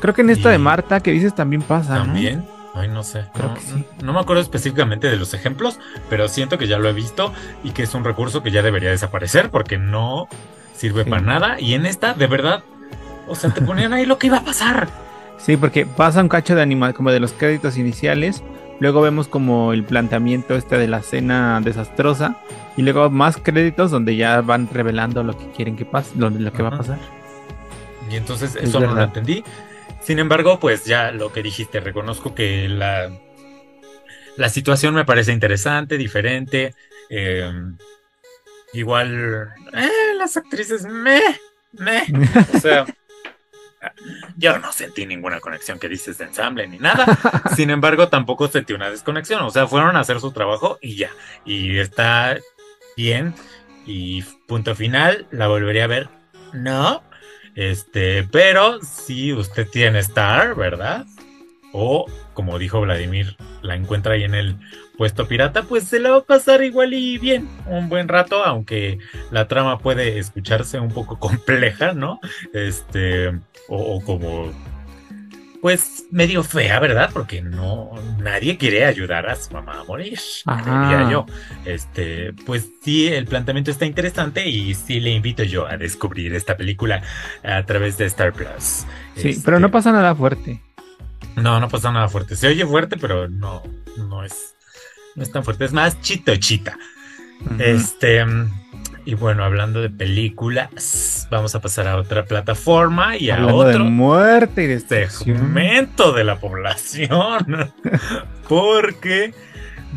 [0.00, 2.14] Creo que en esta de Marta que dices también pasa, ¿no?
[2.74, 3.24] Ay, no sé.
[3.34, 3.84] Creo no, que sí.
[4.02, 5.78] no me acuerdo específicamente de los ejemplos,
[6.08, 7.32] pero siento que ya lo he visto
[7.64, 10.28] y que es un recurso que ya debería desaparecer porque no
[10.76, 11.10] sirve Sí.
[11.10, 11.60] para nada.
[11.60, 12.62] Y en esta, de verdad,
[13.26, 14.88] o sea, te ponían ahí lo que iba a pasar.
[15.38, 18.42] Sí, porque pasa un cacho de anima como de los créditos iniciales,
[18.80, 22.36] luego vemos como el planteamiento este de la escena desastrosa
[22.76, 26.52] y luego más créditos donde ya van revelando lo que quieren que pase, lo, lo
[26.52, 26.98] que va a pasar.
[28.10, 29.42] Y entonces Es eso no lo entendí.
[30.02, 33.10] Sin embargo, pues ya lo que dijiste, reconozco que la,
[34.36, 36.74] la situación me parece interesante, diferente.
[37.10, 37.52] eh,
[38.72, 41.20] igual, eh, las actrices, me,
[41.72, 42.04] me.
[42.54, 42.86] O sea,
[44.36, 47.06] yo no sentí ninguna conexión que dices de ensamble ni nada.
[47.54, 49.42] Sin embargo, tampoco sentí una desconexión.
[49.42, 51.10] O sea, fueron a hacer su trabajo y ya.
[51.44, 52.38] Y está
[52.96, 53.34] bien.
[53.86, 56.08] Y punto final, la volvería a ver.
[56.52, 57.02] No.
[57.58, 61.06] Este, pero si usted tiene Star, ¿verdad?
[61.72, 64.54] O, como dijo Vladimir, la encuentra ahí en el
[64.96, 69.00] puesto pirata, pues se la va a pasar igual y bien, un buen rato, aunque
[69.32, 72.20] la trama puede escucharse un poco compleja, ¿no?
[72.52, 73.30] Este,
[73.68, 74.52] o, o como,
[75.60, 77.10] pues medio fea, ¿verdad?
[77.12, 80.88] Porque no, nadie quiere ayudar a su mamá a morir, Ajá.
[80.88, 81.26] diría yo.
[81.64, 86.56] Este, pues sí, el planteamiento está interesante y sí le invito yo a descubrir esta
[86.56, 87.02] película
[87.42, 88.84] a través de Star Plus.
[89.16, 90.62] Sí, Este, pero no pasa nada fuerte.
[91.36, 92.36] no, no pasa nada fuerte.
[92.36, 93.62] Se oye fuerte, pero no,
[93.96, 94.54] no es,
[95.16, 95.64] no es tan fuerte.
[95.64, 96.78] Es más chito chita.
[97.58, 98.24] Este,
[99.08, 103.70] y bueno, hablando de películas, vamos a pasar a otra plataforma y a Hablando de
[103.70, 105.38] otro muerte y destrucción.
[105.38, 107.72] segmento de la población.
[108.50, 109.32] Porque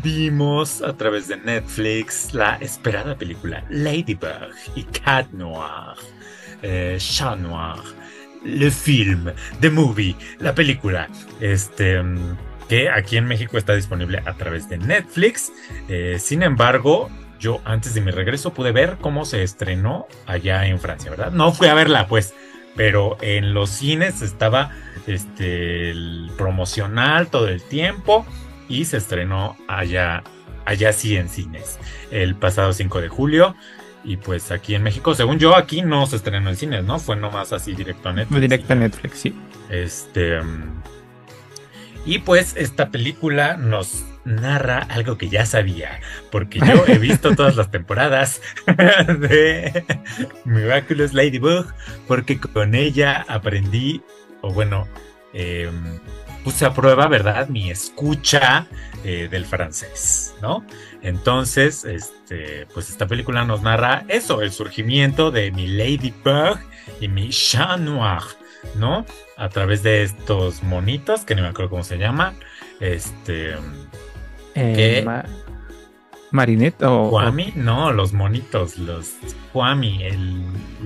[0.02, 5.98] vimos a través de Netflix la esperada película Ladybug y Cat Noir,
[6.62, 7.82] eh, Chat Noir,
[8.46, 14.32] le film, the movie, la película, este, mm, que aquí en México está disponible a
[14.38, 15.52] través de Netflix.
[15.90, 17.10] Eh, sin embargo,
[17.42, 21.32] yo antes de mi regreso pude ver cómo se estrenó allá en Francia, ¿verdad?
[21.32, 22.34] No fui a verla, pues,
[22.76, 24.70] pero en los cines estaba
[25.06, 28.24] este el promocional todo el tiempo
[28.68, 30.22] y se estrenó allá
[30.64, 31.80] allá sí en cines
[32.12, 33.56] el pasado 5 de julio
[34.04, 36.98] y pues aquí en México, según yo, aquí no se estrenó en cines, ¿no?
[36.98, 38.40] Fue nomás así directo a Netflix.
[38.40, 39.34] Directo a Netflix, sí.
[39.70, 40.40] Este.
[42.04, 47.56] Y pues esta película nos narra algo que ya sabía, porque yo he visto todas
[47.56, 49.84] las temporadas de
[50.44, 51.66] Miraculous Ladybug,
[52.06, 54.02] porque con ella aprendí,
[54.40, 54.86] o bueno,
[55.32, 55.70] eh,
[56.44, 57.48] puse a prueba, ¿verdad?
[57.48, 58.66] Mi escucha
[59.04, 60.64] eh, del francés, ¿no?
[61.02, 66.58] Entonces, este, pues esta película nos narra eso, el surgimiento de mi Ladybug
[67.00, 68.22] y mi Chat Noir,
[68.76, 69.04] ¿no?
[69.36, 72.36] A través de estos monitos, que no me acuerdo cómo se llaman,
[72.80, 73.54] este,
[74.54, 75.04] Eh,
[76.30, 77.10] Marinette o.
[77.10, 79.12] Kwami, no, los monitos, los
[79.52, 80.42] Kwami, el,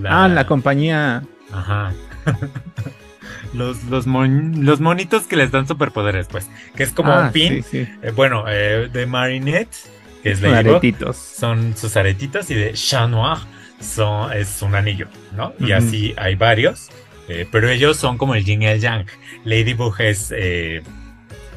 [0.08, 1.22] Ah, la compañía.
[1.52, 1.92] Ajá.
[3.54, 7.32] los, los, mon- los monitos que les dan superpoderes, pues, que es como Ah, un
[7.32, 7.88] pin, Sí, sí.
[8.02, 9.74] eh, bueno, eh, de Marinette,
[10.22, 11.16] que es Ladybug, aretitos.
[11.16, 13.38] son sus aretitos y de Chat Noir
[13.80, 15.52] son, es un anillo, ¿no?
[15.60, 16.88] Y así hay varios,
[17.28, 19.06] eh, pero ellos son como el yin y el yang.
[19.44, 20.32] Ladybug es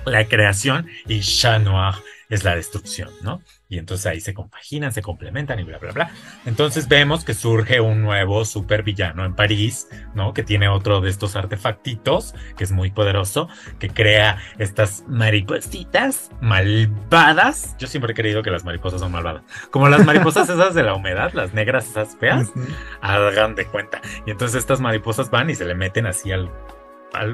[0.06, 1.96] la creación y Chat Noir
[2.30, 3.42] es la destrucción, ¿no?
[3.68, 6.12] Y entonces ahí se compaginan, se complementan y bla, bla, bla.
[6.46, 10.34] Entonces vemos que surge un nuevo supervillano en París, ¿no?
[10.34, 17.76] Que tiene otro de estos artefactitos, que es muy poderoso, que crea estas maripositas malvadas.
[17.80, 19.44] Yo siempre he creído que las mariposas son malvadas.
[19.72, 22.62] Como las mariposas esas de la humedad, las negras esas feas, Ujú.
[23.02, 24.02] hagan de cuenta.
[24.28, 26.52] Y entonces estas mariposas van y se le meten así al,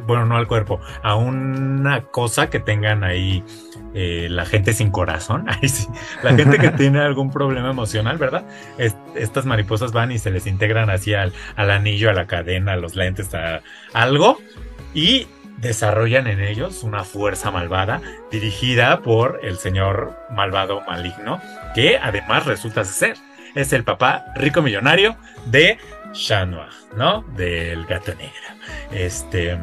[0.06, 3.44] bueno, no al cuerpo, a una cosa que tengan ahí
[3.94, 5.46] eh, la gente sin corazón.
[6.24, 8.46] La gente que tiene algún problema emocional, ¿verdad?
[8.78, 12.74] Es- estas mariposas van y se les integran así al, al anillo, a la cadena,
[12.74, 13.62] a los lentes, a
[13.94, 14.40] algo.
[14.94, 21.40] Y desarrollan en ellos una fuerza malvada dirigida por el señor malvado maligno,
[21.74, 23.16] que además resulta ser
[23.56, 25.78] es el papá rico millonario de
[26.30, 27.24] Noir, ¿no?
[27.36, 28.34] Del gato negro.
[28.92, 29.58] Este,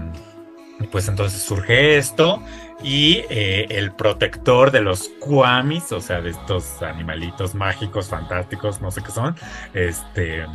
[0.91, 2.43] pues entonces surge esto
[2.83, 8.91] y eh, el protector de los Kwamis, o sea, de estos animalitos mágicos, fantásticos, no
[8.91, 9.37] sé qué son,
[9.73, 10.47] este,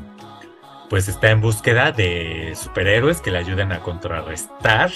[0.89, 4.91] pues está en búsqueda de superhéroes que le ayuden a contrarrestar,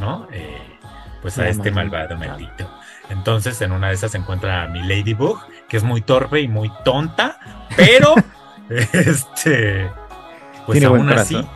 [0.00, 0.26] ¿no?
[0.32, 0.58] Eh,
[1.22, 2.68] pues a este malvado maldito.
[3.08, 6.48] Entonces, en una de esas se encuentra a mi Ladybug, que es muy torpe y
[6.48, 7.38] muy tonta,
[7.76, 8.14] pero
[8.92, 9.90] este,
[10.66, 11.50] pues Tiene aún así corazón.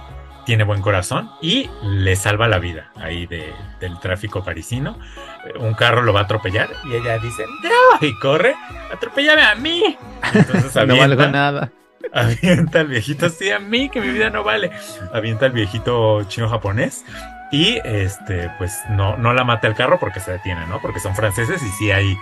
[0.46, 4.98] tiene buen corazón y le salva la vida ahí de- del tráfico parisino.
[5.46, 8.54] Eh, Un carro lo va a atropellar y ella dice, no, y corre,
[8.92, 9.96] atropellame a mí.
[10.34, 11.70] Entonces No avienta, valgo nada.
[12.12, 14.70] avienta al viejito, sí, a mí, que mi vida no vale.
[15.12, 17.04] Avienta al viejito chino japonés
[17.50, 20.80] Y este, pues no, no la mata el carro porque se detiene, ¿no?
[20.80, 22.16] Porque son franceses y sí hay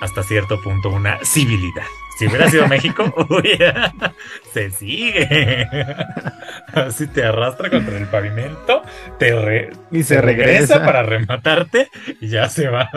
[0.00, 1.86] hasta cierto punto una civilidad.
[2.18, 3.58] Si hubiera sido México, uy,
[4.52, 5.66] se sigue.
[6.74, 8.82] Así te arrastra contra el pavimento,
[9.18, 10.84] te re- Y se regresa.
[10.84, 11.88] para rematarte
[12.20, 12.90] y ya se va.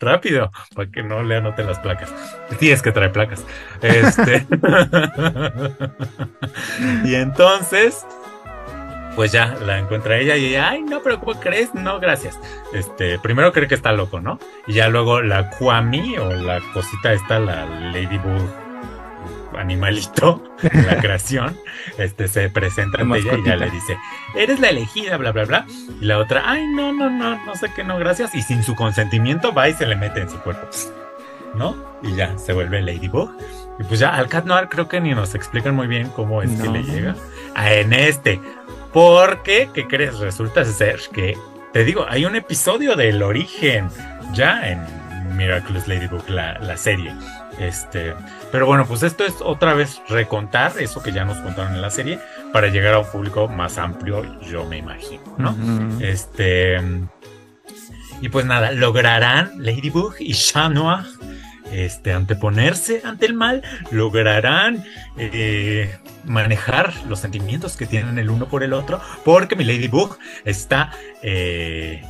[0.00, 2.12] Rápido, para que no le anoten las placas.
[2.60, 3.44] Sí, es que trae placas.
[3.80, 4.46] Este.
[7.04, 8.06] y entonces,
[9.18, 11.74] pues ya la encuentra ella y ella, ay, no, pero ¿cómo crees?
[11.74, 12.38] No, gracias.
[12.72, 14.38] Este, primero cree que está loco, ¿no?
[14.68, 18.48] Y ya luego la Kwami o la cosita esta, la Ladybug
[19.58, 20.44] animalito,
[20.86, 21.58] la creación,
[21.98, 23.98] este se presenta ante ella y ya le dice,
[24.36, 25.66] eres la elegida, bla, bla, bla.
[26.00, 28.36] Y la otra, ay, no, no, no, no sé qué, no, gracias.
[28.36, 30.68] Y sin su consentimiento va y se le mete en su cuerpo,
[31.56, 31.74] ¿no?
[32.04, 33.32] Y ya se vuelve Ladybug.
[33.80, 36.50] Y pues ya al Cat Noir creo que ni nos explican muy bien cómo es
[36.50, 37.16] que le llega
[37.56, 38.40] a en este.
[38.98, 40.18] Porque, ¿qué crees?
[40.18, 41.38] Resulta ser que,
[41.72, 43.88] te digo, hay un episodio del origen
[44.34, 44.80] ya en
[45.36, 47.14] Miraculous Ladybug, la, la serie.
[47.60, 48.12] Este,
[48.50, 51.90] pero bueno, pues esto es otra vez recontar eso que ya nos contaron en la
[51.90, 52.18] serie
[52.52, 55.56] para llegar a un público más amplio, yo me imagino, ¿no?
[56.00, 56.80] Este.
[58.20, 61.04] Y pues nada, lograrán Ladybug y Chat Noir
[61.72, 64.84] este, anteponerse ante el mal, lograrán
[65.16, 65.96] eh,
[66.28, 70.92] manejar los sentimientos que tienen el uno por el otro, porque mi Ladybug está.
[71.22, 72.02] eh,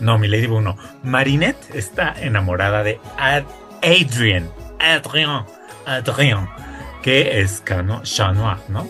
[0.00, 0.76] no, mi Ladybug no.
[1.02, 3.44] Marinette está enamorada de Ad-
[3.82, 4.50] Adrian.
[4.80, 5.28] Adrien.
[5.86, 6.48] Adrien.
[7.02, 8.88] Que es Cano Chat Noir, ¿no?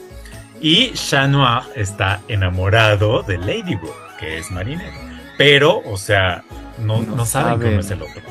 [0.60, 4.92] Y Chat Noir está enamorado de Ladybug, que es Marinette.
[5.36, 6.42] Pero, o sea,
[6.78, 7.68] no, No no saben saben.
[7.68, 8.22] cómo es el otro.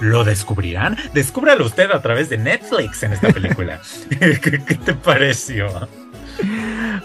[0.00, 0.96] ¿Lo descubrirán?
[1.12, 3.80] Descúbralo usted a través de Netflix en esta película.
[4.20, 5.88] ¿Qué, qué te pareció?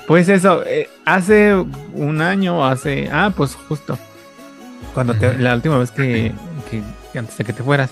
[0.07, 1.55] Pues eso, eh, hace
[1.93, 3.09] un año, hace.
[3.11, 3.97] Ah, pues justo.
[4.93, 6.31] Cuando te- la última vez que,
[6.69, 7.89] que- que antes de que te fueras,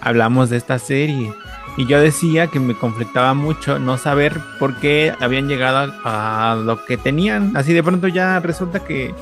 [0.00, 1.32] hablamos de esta serie.
[1.76, 6.56] Y yo decía que me conflictaba mucho no saber por qué habían llegado a, a
[6.56, 7.56] lo que tenían.
[7.56, 9.14] Así de pronto ya resulta que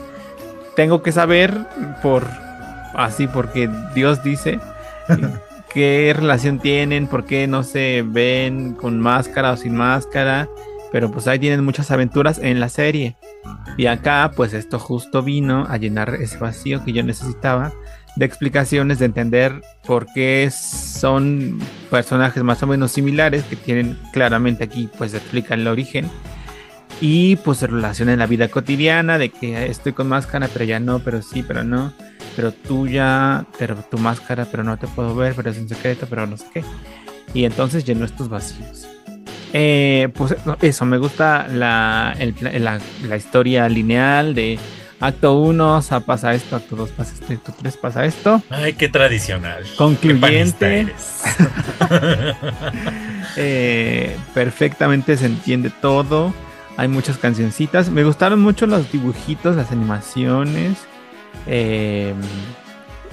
[0.77, 1.55] tengo que saber
[2.03, 2.25] por
[2.95, 4.59] así porque Dios dice
[5.73, 10.49] qué relación tienen, por qué no se ven con máscara o sin máscara.
[10.93, 13.17] Pero pues ahí tienen muchas aventuras en la serie.
[13.77, 17.73] Y acá, pues esto justo vino a llenar ese vacío que yo necesitaba
[18.17, 21.59] de explicaciones, de entender por qué son
[21.91, 26.11] personajes más o menos similares que tienen claramente aquí, pues explican el origen.
[26.99, 30.81] Y pues se relaciona en la vida cotidiana, de que estoy con máscara, pero ya
[30.81, 31.93] no, pero sí, pero no.
[32.37, 36.07] Pero tú ya, pero tu máscara, pero no te puedo ver, pero es un secreto,
[36.09, 36.65] pero no sé qué.
[37.35, 38.87] Y entonces llenó estos vacíos.
[39.53, 44.59] Eh, pues eso, me gusta la, el la, la historia lineal de
[45.01, 48.43] acto 1 pasa esto, acto 2 pasa esto, acto 3 pasa esto.
[48.51, 49.65] Ay, qué tradicional.
[49.77, 50.87] Concluyente.
[50.87, 50.95] Qué.
[53.39, 56.33] Eh, perfectamente se entiende todo.
[56.79, 57.91] Hay muchas cancioncitas.
[57.91, 60.79] Me gustaron mucho los dibujitos, las animaciones.
[61.47, 62.15] Eh,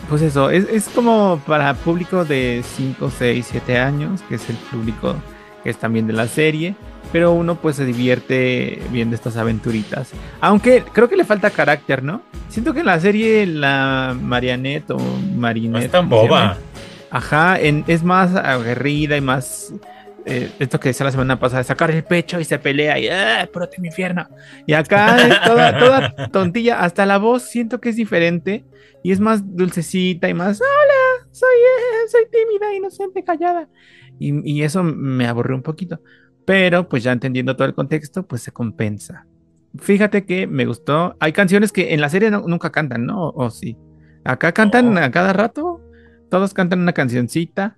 [0.10, 4.56] pues eso, es, es como para público de 5, 6, 7 años, que es el
[4.58, 5.16] público
[5.64, 6.76] que es también de la serie.
[7.12, 10.12] Pero uno pues se divierte viendo estas aventuritas.
[10.42, 12.22] Aunque creo que le falta carácter, ¿no?
[12.50, 15.86] Siento que en la serie la Marianette o No Marinette...
[15.86, 16.58] es tan ¿cómo se boba.
[17.12, 19.74] Ajá, en- es más aguerrida y más.
[20.26, 23.50] Eh, esto que decía la semana pasada, sacar el pecho y se pelea y ¡ah,
[23.52, 24.28] púrate mi infierno!
[24.66, 28.66] Y acá es toda, toda tontilla, hasta la voz siento que es diferente
[29.04, 33.68] y es más dulcecita y más, hola, soy, eh, soy tímida, inocente, callada.
[34.20, 36.00] Y, y eso me aburrió un poquito,
[36.46, 39.26] pero pues ya entendiendo todo el contexto, pues se compensa.
[39.78, 43.30] Fíjate que me gustó, hay canciones que en la serie no- nunca cantan, ¿no?
[43.30, 43.76] O, o sí.
[44.24, 45.02] Acá cantan No.
[45.02, 45.82] a cada rato,
[46.30, 47.76] todos cantan una cancioncita.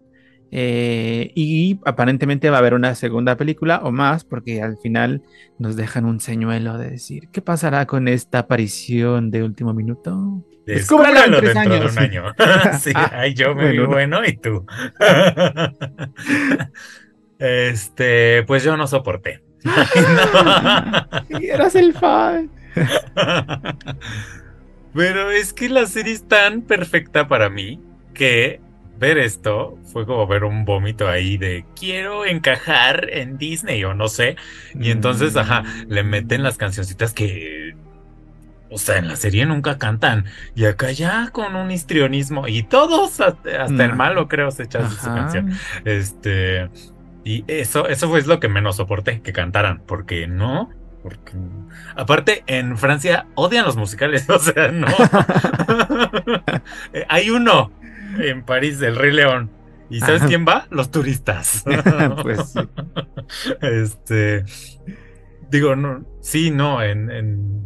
[0.51, 5.21] Eh, y aparentemente va a haber una segunda película o más, porque al final
[5.59, 10.43] nos dejan un señuelo de decir, ¿qué pasará con esta aparición de último minuto?
[10.65, 12.23] Descúbralo en Descúbralo tres dentro de un año.
[12.79, 13.89] sí, Ah, ay, yo me vi bueno, no.
[13.93, 14.65] bueno y tú.
[17.39, 19.41] este, pues yo no soporté.
[21.29, 22.49] Y eras el fan.
[24.93, 27.81] Pero es que la serie es tan perfecta para mí
[28.13, 28.61] que
[28.97, 34.07] ver esto fue como ver un vómito ahí de quiero encajar en Disney o no
[34.07, 34.35] sé.
[34.79, 37.75] Y entonces, ajá, le meten las cancioncitas que,
[38.69, 40.25] o sea, en la serie nunca cantan.
[40.55, 43.95] Y acá ya con un histrionismo y todos, hasta, hasta el No.
[43.95, 45.51] malo creo, se echan su canción.
[45.85, 46.69] Este,
[47.23, 50.69] y eso, eso fue lo que menos soporté, que cantaran, porque no,
[51.03, 51.33] Porque,
[51.95, 54.87] aparte, en Francia odian los musicales, o sea, no.
[56.93, 57.71] Eh, Hay uno
[58.17, 59.51] en París, el Rey León.
[59.89, 60.27] ¿Y sabes Ajá.
[60.29, 60.67] quién va?
[60.71, 61.63] Los turistas.
[62.23, 62.59] Pues sí.
[63.61, 64.43] Este.
[65.51, 66.05] Digo, no.
[66.21, 66.81] Sí, no.
[66.81, 67.65] En, en-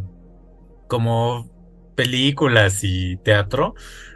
[0.88, 1.50] como
[1.96, 3.76] películas y teatro,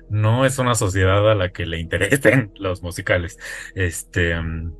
[0.09, 3.37] no es una sociedad a la que le interesen los musicales.
[3.75, 4.39] Este.
[4.39, 4.73] mm,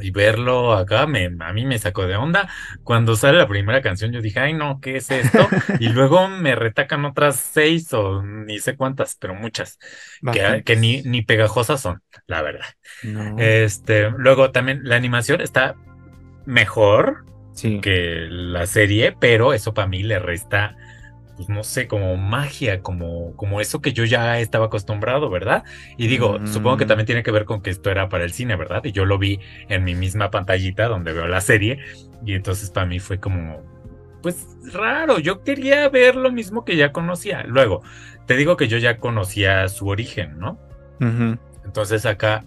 [0.00, 2.48] Y verlo acá me, a mí me sacó de onda.
[2.82, 5.48] Cuando sale la primera canción, yo dije, ay, no, ¿qué es esto?
[5.80, 9.78] Y luego me retacan otras seis o ni sé cuántas, pero muchas,
[10.32, 12.66] que, que ni, ni pegajosas son, la verdad.
[13.02, 13.38] No.
[13.38, 15.76] Este, luego también la animación está
[16.46, 17.80] mejor sí.
[17.80, 20.76] que la serie, pero eso para mí le resta,
[21.36, 25.64] pues no sé, como magia, como, como eso que yo ya estaba acostumbrado, ¿verdad?
[25.96, 26.46] Y digo, Mm.
[26.46, 28.82] supongo que también tiene que ver con que esto era para el cine, ¿verdad?
[28.84, 31.78] Y yo lo vi en mi misma pantallita donde veo la serie,
[32.24, 33.62] y entonces para mí fue como,
[34.22, 37.42] pues raro, yo quería ver lo mismo que ya conocía.
[37.44, 37.82] Luego,
[38.26, 40.58] te digo que yo ya conocía su origen, ¿no?
[41.64, 42.44] Entonces acá,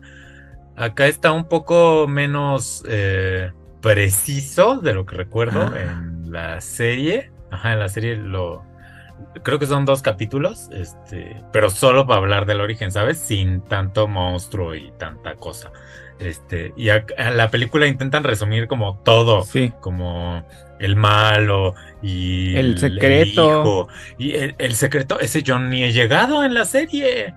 [0.75, 5.81] acá está un poco menos eh, preciso de lo que recuerdo Ah.
[5.81, 7.31] en la serie.
[7.51, 8.63] Ajá, en la serie lo
[9.43, 13.19] creo que son dos capítulos, este, pero solo para hablar del origen, ¿sabes?
[13.19, 15.71] Sin tanto monstruo y tanta cosa.
[16.19, 19.71] Este, y en la película intentan resumir como todo, Sí.
[19.81, 20.43] como
[20.79, 23.61] el malo y El secreto.
[23.61, 23.87] hijo.
[24.17, 27.35] y el, el secreto, ese yo ni he llegado en la serie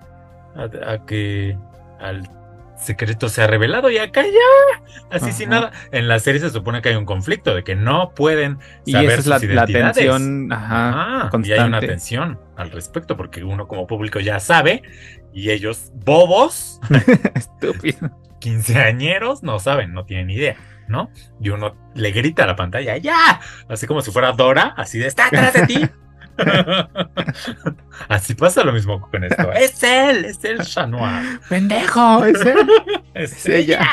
[0.55, 1.57] a, a que
[1.99, 2.27] al
[2.81, 5.71] secreto se ha revelado y acá ya, así sin nada.
[5.91, 9.11] En la serie se supone que hay un conflicto de que no pueden Y saber
[9.11, 9.95] esa es la, sus la identidades.
[9.95, 14.81] tensión, ajá, Ah, y hay una tensión al respecto porque uno como público ya sabe
[15.33, 16.79] y ellos bobos
[17.35, 18.09] Estúpido.
[18.39, 20.55] quinceañeros no saben, no tienen idea,
[20.87, 21.09] ¿no?
[21.39, 23.39] Y uno le grita a la pantalla, ¡ya!
[23.69, 25.79] Así como si fuera Dora, así de, ¡está atrás de ti!
[28.09, 29.51] así pasa lo mismo con esto.
[29.53, 30.25] ¡Es él!
[30.25, 31.39] ¡Es el Chat Noir!
[31.49, 32.25] Pendejo.
[32.25, 32.39] ¡Es
[33.13, 33.87] Es ella.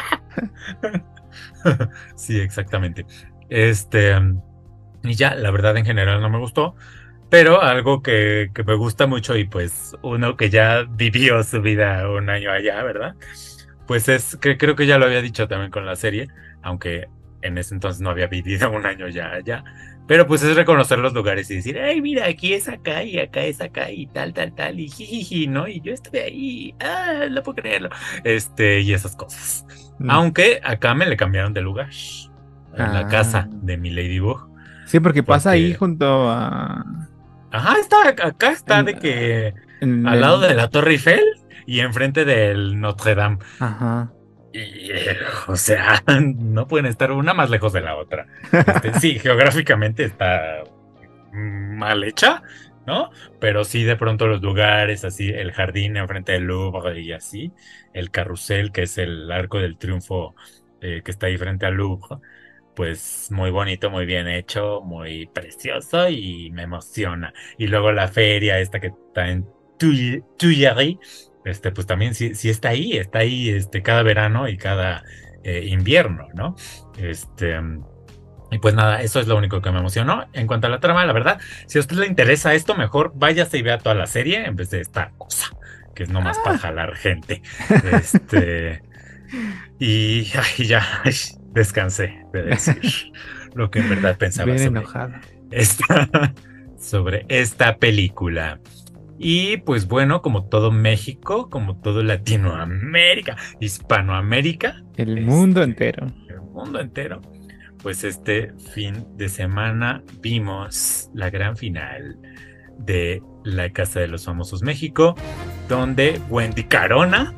[2.17, 3.07] sí, exactamente.
[3.49, 4.17] Este,
[5.03, 6.75] y ya, la verdad en general no me gustó,
[7.31, 12.09] pero algo que, que me gusta mucho y pues uno que ya vivió su vida
[12.09, 13.15] un año allá, ¿verdad?
[13.87, 16.29] Pues es que creo que ya lo había dicho también con la serie,
[16.63, 17.09] aunque
[17.43, 19.65] en ese entonces no había vivido un año ya allá,
[20.09, 23.45] pero pues es reconocer los lugares y decir, ay, mira, aquí es acá y acá
[23.45, 25.69] es acá y tal, tal, tal, y jijiji, ¿no?
[25.69, 27.91] Y yo estuve ahí, ah, no puedo creerlo,
[28.25, 29.65] este, y esas cosas.
[30.01, 30.11] Mm.
[30.11, 31.91] Aunque acá me le cambiaron de lugar.
[32.75, 33.09] En la Ah.
[33.09, 34.49] casa de mi Ladybug.
[34.87, 36.85] Sí, porque pasa ahí junto a.
[37.51, 41.23] Ajá, está, acá está En- de que en al lado de la Torre Eiffel
[41.67, 43.39] y enfrente del Notre Dame.
[43.59, 44.13] Ajá.
[44.59, 44.91] Y,
[45.47, 48.27] o sea, no pueden estar una más lejos de la otra.
[48.53, 50.65] Este, sí, geográficamente está
[51.33, 52.43] mal hecha,
[52.87, 53.11] ¿no?
[53.39, 57.53] Pero sí, de pronto los lugares, así, el jardín enfrente del Louvre y así,
[57.93, 60.35] el carrusel, que es el arco del triunfo
[60.81, 62.19] eh, que está ahí frente al Louvre,
[62.75, 67.35] pues muy bonito, muy bien hecho, muy precioso y me emociona.
[67.59, 69.47] Y luego la feria esta que está en
[69.79, 75.03] Tuileries, este, pues también sí, sí está ahí, está ahí este, cada verano y cada
[75.45, 76.57] eh, invierno, ¿no?
[76.99, 77.59] Este,
[78.51, 80.27] y pues nada, eso es lo único que me emocionó.
[80.33, 83.59] En cuanto a la trama, la verdad, si a usted le interesa esto, mejor váyase
[83.59, 85.49] y vea toda la serie en vez de esta cosa,
[85.95, 87.43] que es nomás para jalar gente.
[87.93, 88.83] Este,
[89.79, 91.15] y ay, ya ay,
[91.53, 93.13] descansé de decir
[93.55, 95.15] lo que en verdad pensaba Bien sobre enojado.
[95.51, 96.11] esta,
[96.79, 98.61] sobre esta película.
[99.19, 106.07] Y pues bueno, como todo México, como todo Latinoamérica, Hispanoamérica, El Es- mundo entero.
[106.29, 107.21] el mundo entero,
[107.83, 112.17] pues este fin de semana vimos la gran final
[112.79, 115.15] de La Casa de los Famosos México,
[115.69, 117.35] donde Wendy Carona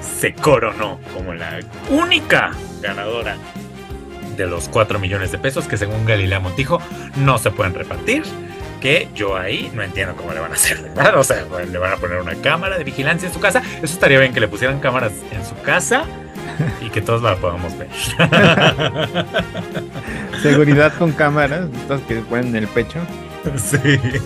[0.00, 1.60] se coronó como la
[1.90, 2.50] única
[2.82, 3.36] ganadora
[4.36, 6.80] de los 4 millones de pesos que según Galilea Montijo
[7.18, 8.22] no se pueden repartir.
[8.84, 11.18] Que yo ahí no entiendo cómo le van a hacer, ¿verdad?
[11.18, 13.62] O sea, le van a poner una cámara de vigilancia en su casa.
[13.82, 16.04] Eso estaría bien que le pusieran cámaras en su casa
[16.82, 17.88] y que todos la podamos ver.
[20.42, 22.98] Seguridad con cámaras, estas que ponen en el pecho
[23.56, 23.78] sí.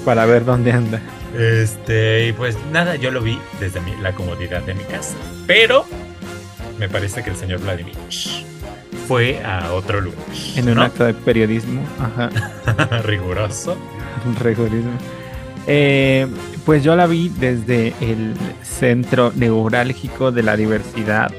[0.05, 1.01] para ver dónde anda.
[1.39, 5.15] Este, y pues nada, yo lo vi desde mi- la comodidad de mi casa.
[5.47, 5.85] Pero
[6.79, 7.95] me parece que el señor Vladimir
[9.09, 10.21] fue a otro lugar.
[10.55, 11.83] En un acto de periodismo.
[11.99, 12.29] Ajá.
[13.05, 13.75] riguroso.
[14.39, 14.93] Rigorismo.
[15.67, 16.27] Eh,
[16.67, 21.33] pues yo la vi desde el centro neurálgico de la diversidad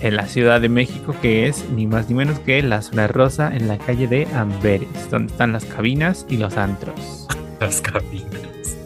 [0.00, 3.54] en la Ciudad de México, que es ni más ni menos que la zona rosa
[3.54, 7.26] en la calle de Amberes, donde están las cabinas y los antros.
[7.60, 8.78] Las cabinas.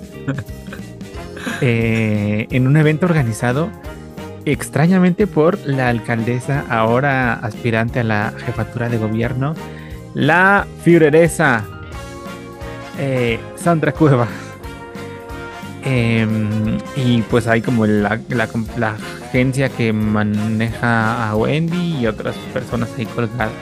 [1.61, 3.71] Eh, en un evento organizado
[4.45, 9.55] extrañamente por la alcaldesa, ahora aspirante a la jefatura de gobierno,
[10.15, 11.65] la Führeresa
[12.99, 14.27] eh, Sandra Cueva.
[15.85, 22.37] Em, y pues hay como la, la- la agencia que maneja a Wendy y otras
[22.53, 23.53] personas ahí colgadas.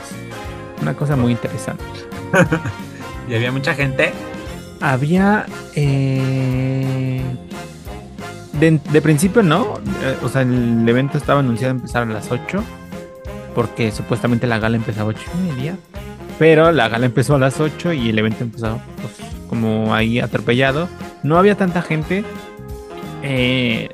[0.82, 1.84] Una cosa muy interesante.
[3.28, 4.12] Y había mucha gente.
[4.80, 5.46] Había.
[5.76, 6.39] eh,
[8.60, 9.78] de, de principio no.
[10.02, 12.62] eh, o sea, el evento estaba anunciado a empezar a las 8.
[13.54, 15.76] Porque supuestamente la gala empezaba a 8 y media.
[16.38, 19.14] Pero la gala empezó a las 8 y el evento empezó pues,
[19.48, 20.88] como ahí atropellado.
[21.22, 22.24] No había tanta gente.
[23.22, 23.88] Eh,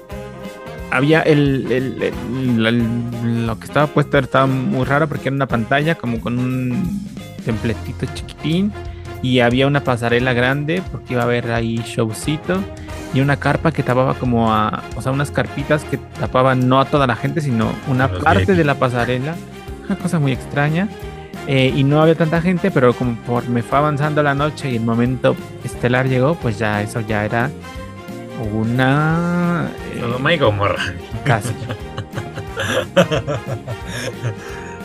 [0.90, 6.20] había el, el- lo que estaba puesto estaba muy raro porque era una pantalla como
[6.20, 7.00] con un
[7.44, 8.72] templetito chiquitín
[9.22, 12.60] y había una pasarela grande porque iba a haber ahí showcito
[13.16, 16.84] y una carpa que tapaba como a, o sea, unas carpitas que tapaban no a
[16.84, 19.34] toda la gente, sino una Los parte de la pasarela,
[19.86, 20.86] una cosa muy extraña.
[21.46, 24.76] Eh, y no había tanta gente, pero como por me fue avanzando la noche y
[24.76, 27.50] el momento estelar llegó, pues ya eso ya era
[28.52, 30.82] una eh, Sodoma y Gomorra.
[31.24, 31.54] casi.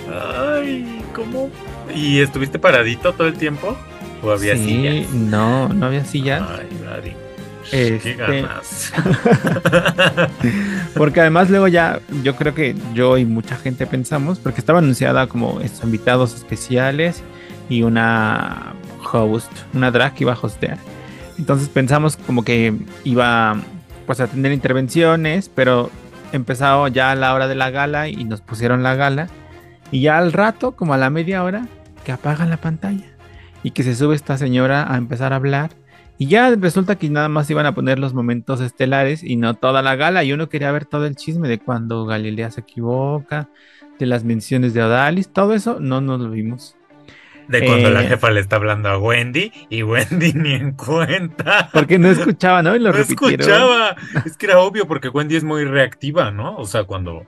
[0.09, 1.49] Ay, ¿cómo?
[1.93, 3.75] ¿Y estuviste paradito todo el tiempo?
[4.23, 5.09] ¿O había sí, sillas?
[5.09, 6.43] no, no había sillas.
[6.47, 7.30] Ay, Daddy.
[7.71, 8.91] Este- ganas.
[10.95, 15.27] Porque además luego ya yo creo que yo y mucha gente pensamos, porque estaba anunciada
[15.27, 17.23] como estos invitados especiales
[17.69, 18.73] y una
[19.11, 20.77] host, una drag que iba a hostear.
[21.37, 23.55] Entonces pensamos como que iba
[24.05, 25.89] pues a tener intervenciones, pero
[26.33, 29.27] empezaba ya a la hora de la gala y nos pusieron la gala.
[29.91, 31.67] Y ya al rato, como a la media hora,
[32.03, 33.05] que apagan la pantalla
[33.63, 35.71] y que se sube esta señora a empezar a hablar.
[36.21, 39.81] Y ya resulta que nada más iban a poner los momentos estelares y no toda
[39.81, 40.23] la gala.
[40.23, 43.49] Y uno quería ver todo el chisme de cuando Galilea se equivoca,
[43.97, 46.75] de las menciones de Odalis, todo eso no nos lo vimos.
[47.47, 47.91] De cuando Eh.
[47.91, 51.71] la jefa le está hablando a Wendy y Wendy ni en cuenta.
[51.73, 52.75] Porque no escuchaba, ¿no?
[52.75, 53.39] Y lo no repitieron.
[53.41, 53.95] escuchaba.
[54.23, 56.55] Es que era obvio porque Wendy es muy reactiva, ¿no?
[56.55, 57.25] O sea, cuando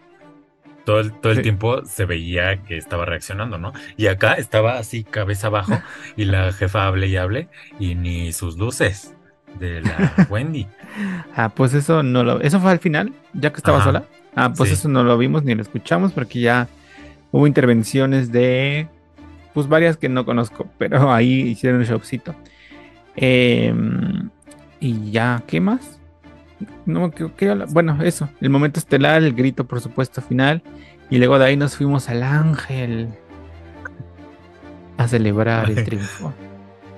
[0.86, 1.44] todo el, todo el Sí.
[1.44, 3.74] tiempo se veía que estaba reaccionando, ¿no?
[3.98, 5.74] Y acá estaba así, cabeza abajo,
[6.18, 7.48] y la jefa hable y hable,
[7.80, 9.16] y ni sus luces
[9.60, 10.68] de la Wendy.
[11.36, 12.42] Ah, pues eso no lo.
[12.42, 13.86] Eso fue al final, ya que estaba Ajá.
[13.86, 14.04] sola.
[14.36, 14.76] Ah, pues Sí.
[14.76, 16.68] eso no lo vimos ni lo escuchamos porque ya
[17.32, 18.88] hubo intervenciones de.
[19.54, 22.36] Pues varias que no conozco, pero ahí hicieron un showcito.
[23.16, 24.30] Em,
[24.80, 26.00] y ya, ¿qué más?
[26.86, 27.11] No,
[27.70, 30.61] bueno, eso, el momento estelar, el grito, por supuesto, final.
[31.09, 33.09] Y luego de ahí nos fuimos al Ángel
[34.97, 36.34] a celebrar el triunfo.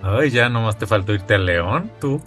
[0.01, 2.21] Ay, ya nomás te faltó irte a León, tú.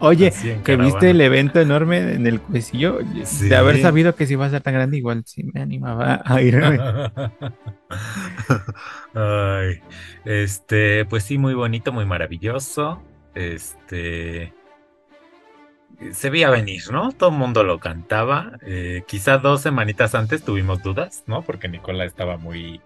[0.00, 0.32] Oye,
[0.64, 3.48] que viste el evento enorme en el cuecillo, Sí.
[3.48, 6.40] de haber sabido que si iba a ser tan grande, igual sí me animaba a
[6.40, 6.78] irme.
[9.14, 9.80] Ay,
[10.24, 13.02] este, pues sí, muy bonito, muy maravilloso.
[13.34, 14.52] Este,
[16.12, 17.12] se veía venir, ¿no?
[17.12, 18.52] Todo el mundo lo cantaba.
[18.62, 21.42] Eh, quizá dos semanitas antes tuvimos dudas, ¿no?
[21.42, 22.80] Porque Nicola estaba muy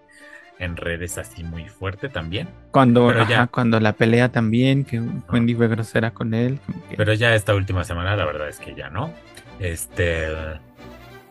[0.59, 2.47] en redes así muy fuerte también.
[2.71, 3.47] Cuando, ajá, ya.
[3.47, 6.59] cuando la pelea también, que Wendy fue grosera con él.
[6.89, 9.13] que- Pero ya esta última semana, la verdad es que ya no.
[9.59, 10.27] Este.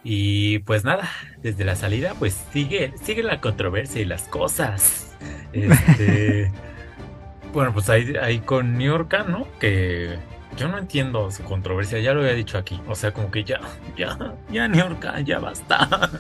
[0.05, 1.09] Y pues nada,
[1.43, 5.09] desde la salida, pues sigue, sigue la controversia y las cosas.
[5.53, 6.51] Este.
[7.53, 9.47] bueno, pues ahí, ahí con New York, ¿no?
[9.61, 10.17] Que
[10.57, 12.81] yo no entiendo su controversia, ya lo había dicho aquí.
[12.87, 13.61] O sea, como que ya,
[13.97, 14.17] ya,
[14.51, 16.11] ya New York, ya basta.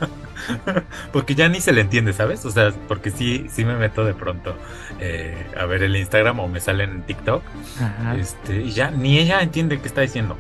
[1.13, 2.45] porque ya ni se le entiende, ¿sabes?
[2.45, 4.57] O sea, porque sí, sí me meto de pronto
[5.01, 7.43] eh, a ver el Instagram o me sale en TikTok.
[7.81, 8.17] Ajá.
[8.17, 10.37] Este, y ya ni ella entiende qué está diciendo.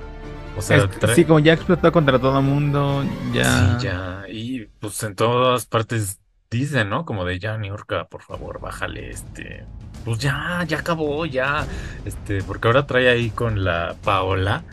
[0.57, 3.79] O sea, Es- trae- sí, como ya explotó contra todo el mundo, ya.
[3.79, 4.25] sí, ya.
[4.29, 6.19] Y pues en todas partes
[6.51, 7.05] dicen, ¿no?
[7.07, 9.65] Como de ya, Niurka, por favor, bájale, este.
[10.05, 11.67] Pues ya, ya acabó, ya.
[12.05, 14.65] Este, porque ahora trae ahí con la Paola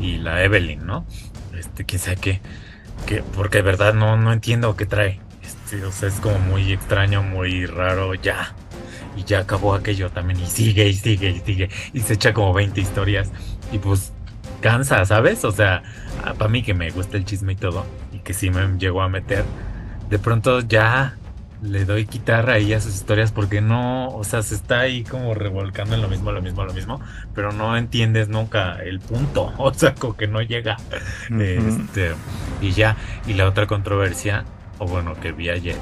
[0.00, 1.06] y la Evelyn, ¿no?
[1.56, 2.40] Este, quién sabe qué.
[3.06, 5.20] qué porque de verdad no, no entiendo qué trae.
[5.42, 8.54] Este, o sea, es como muy extraño, muy raro, ya.
[9.16, 10.40] Y ya acabó aquello también.
[10.40, 11.70] Y sigue, y sigue, y sigue.
[11.92, 13.30] Y se echa como 20 historias.
[13.72, 14.12] Y pues
[14.60, 15.44] cansa, ¿sabes?
[15.44, 15.82] O sea,
[16.38, 19.08] para mí que me gusta el chisme y todo, y que sí me llegó a
[19.08, 19.44] meter,
[20.08, 21.16] de pronto ya
[21.62, 25.34] le doy quitar ahí a sus historias porque no, o sea, se está ahí como
[25.34, 27.00] revolcando en lo mismo, lo mismo, lo mismo,
[27.34, 30.76] pero no entiendes nunca el punto, o sea, como que no llega.
[31.30, 32.12] Este,
[32.60, 32.96] y ya,
[33.26, 34.44] y la otra controversia
[34.78, 35.76] o bueno, que vi ayer,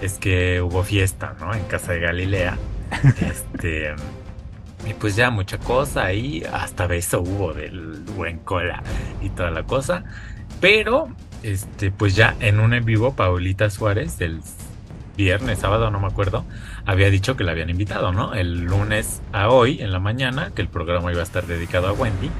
[0.00, 1.54] es que hubo fiesta, ¿no?
[1.54, 2.58] En casa de Galilea.
[3.20, 3.94] este.
[4.86, 8.82] Y pues ya mucha cosa ahí, hasta beso hubo del buen cola
[9.20, 10.04] y toda la cosa.
[10.60, 11.08] Pero,
[11.42, 14.40] este, pues ya en un en vivo, Paulita Suárez, del
[15.16, 16.44] viernes, sábado, no me acuerdo,
[16.84, 18.34] había dicho que la habían invitado, ¿no?
[18.34, 21.92] El lunes a hoy, en la mañana, que el programa iba a estar dedicado a
[21.92, 22.30] Wendy.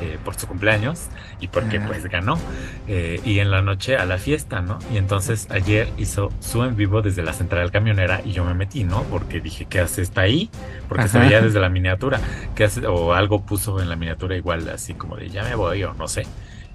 [0.00, 1.08] eh, por su cumpleaños
[1.40, 2.38] y porque pues ganó
[2.86, 4.78] eh, y en la noche a la fiesta, ¿no?
[4.92, 8.84] Y entonces ayer hizo su en vivo desde la central camionera y yo me metí,
[8.84, 9.02] ¿no?
[9.04, 10.02] Porque dije, ¿qué hace?
[10.02, 10.50] ¿Está ahí?
[10.86, 12.22] Porque se veía desde la miniatura.
[12.54, 12.86] ¿Qué hace?
[12.86, 16.06] O algo puso en la miniatura igual así como de ya me voy o no
[16.08, 16.28] sé.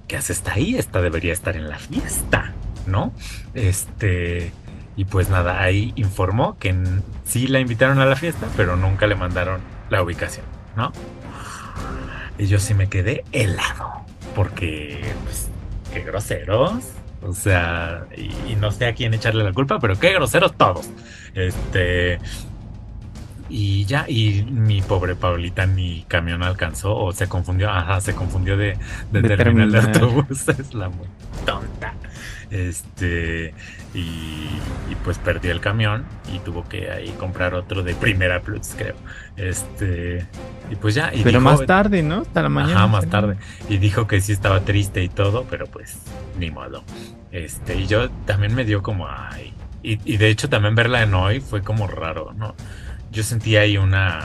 [0.08, 0.34] ¿Qué hace?
[0.34, 3.14] Está ahí, esta debería estar en la fiesta, ¿no?
[3.54, 4.58] Este...
[4.96, 6.76] Y pues nada, ahí informó que
[7.26, 10.92] sí la invitaron a la fiesta, pero nunca le mandaron la ubicación, ¿no?
[12.38, 15.50] Y yo sí me quedé helado, porque, pues,
[15.92, 16.74] qué groseros.
[17.22, 20.90] O sea, y, y no sé a quién echarle la culpa, pero qué groseros todos.
[21.34, 22.20] Este.
[23.50, 28.58] Y ya, y mi pobre Paulita ni camión alcanzó, o se confundió, ajá, se confundió
[28.58, 28.78] de,
[29.12, 30.26] de, De terminal terminal.
[30.74, 31.08] la muy
[31.46, 31.94] tonta.
[32.54, 33.54] Este,
[33.96, 34.48] y,
[34.90, 38.94] y pues perdió el camión y tuvo que ahí comprar otro de Primera Plus, creo.
[39.38, 40.28] Este,
[40.70, 41.12] y pues ya.
[41.14, 42.22] Y Pero dijo- más tarde, ¿no?
[42.22, 42.76] Hasta la mañana.
[42.76, 43.38] Ajá, más tarde.
[43.70, 45.98] Y dijo que sí estaba triste y todo, pero pues
[46.40, 46.84] ni modo.
[47.32, 49.52] Este, y yo también me dio como, ay.
[49.82, 52.54] Y, y de hecho también verla en hoy fue como raro, ¿no?
[53.12, 54.22] Yo sentí ahí una,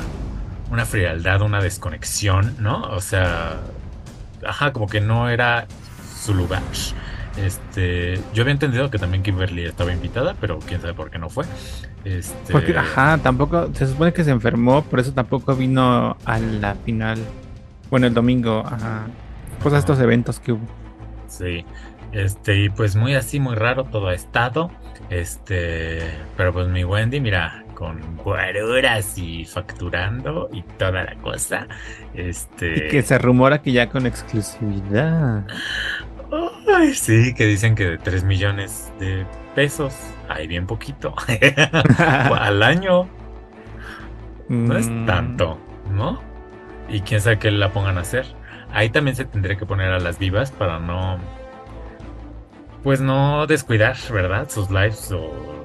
[0.70, 2.83] una frialdad, una desconexión, ¿no?
[2.91, 3.57] O sea,
[4.47, 5.66] ajá, como que no era
[6.22, 6.61] su lugar.
[7.45, 11.28] Este, yo había entendido que también Kimberly estaba invitada, pero quién sabe por qué no
[11.28, 11.45] fue.
[12.05, 16.74] Este, Porque, ajá, tampoco, se supone que se enfermó, por eso tampoco vino a la
[16.74, 17.18] final.
[17.91, 19.07] Bueno, el domingo, ajá.
[19.62, 20.66] Pues a estos eventos que hubo.
[21.26, 21.64] Sí,
[22.12, 24.70] este, y pues muy así, muy raro todo ha estado.
[25.11, 26.03] Este,
[26.36, 31.66] pero pues mi Wendy, mira, con guaruras y facturando y toda la cosa.
[32.14, 32.86] Este.
[32.86, 35.47] Y que se rumora que ya con exclusividad.
[36.31, 40.16] Ay, sí, que dicen que de 3 millones de pesos.
[40.29, 41.14] Hay bien poquito.
[42.31, 43.11] Al año
[44.66, 46.26] no es Mm, tanto, ¿no?
[46.89, 48.37] Y quién sabe qué la pongan a hacer.
[48.70, 51.18] Ahí también se tendría que poner a las vivas para no.
[52.83, 54.49] Pues no descuidar, ¿verdad?
[54.49, 55.58] Sus lives o.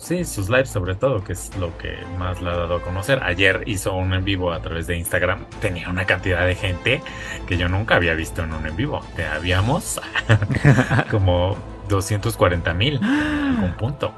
[0.00, 3.22] Sí, sus lives sobre todo, que es lo que más le ha dado a conocer.
[3.22, 5.44] Ayer hizo un en vivo a través de Instagram.
[5.60, 7.02] Tenía una cantidad de gente
[7.46, 9.00] que yo nunca había visto en un en vivo.
[9.14, 10.00] Que habíamos
[11.10, 11.56] como
[11.90, 14.14] 240 mil un punto.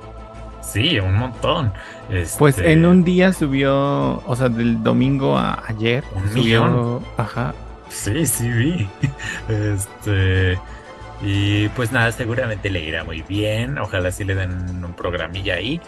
[0.62, 1.72] Sí, un montón.
[2.38, 6.04] Pues Este, en un día subió, o sea, del domingo a ayer.
[6.14, 7.06] Un subió, millón.
[7.16, 7.54] Ajá.
[7.88, 8.88] Sí, sí vi.
[9.48, 10.58] Este.
[11.22, 13.78] Y pues nada, seguramente le irá muy bien.
[13.78, 15.80] Ojalá sí le den un programilla ahí.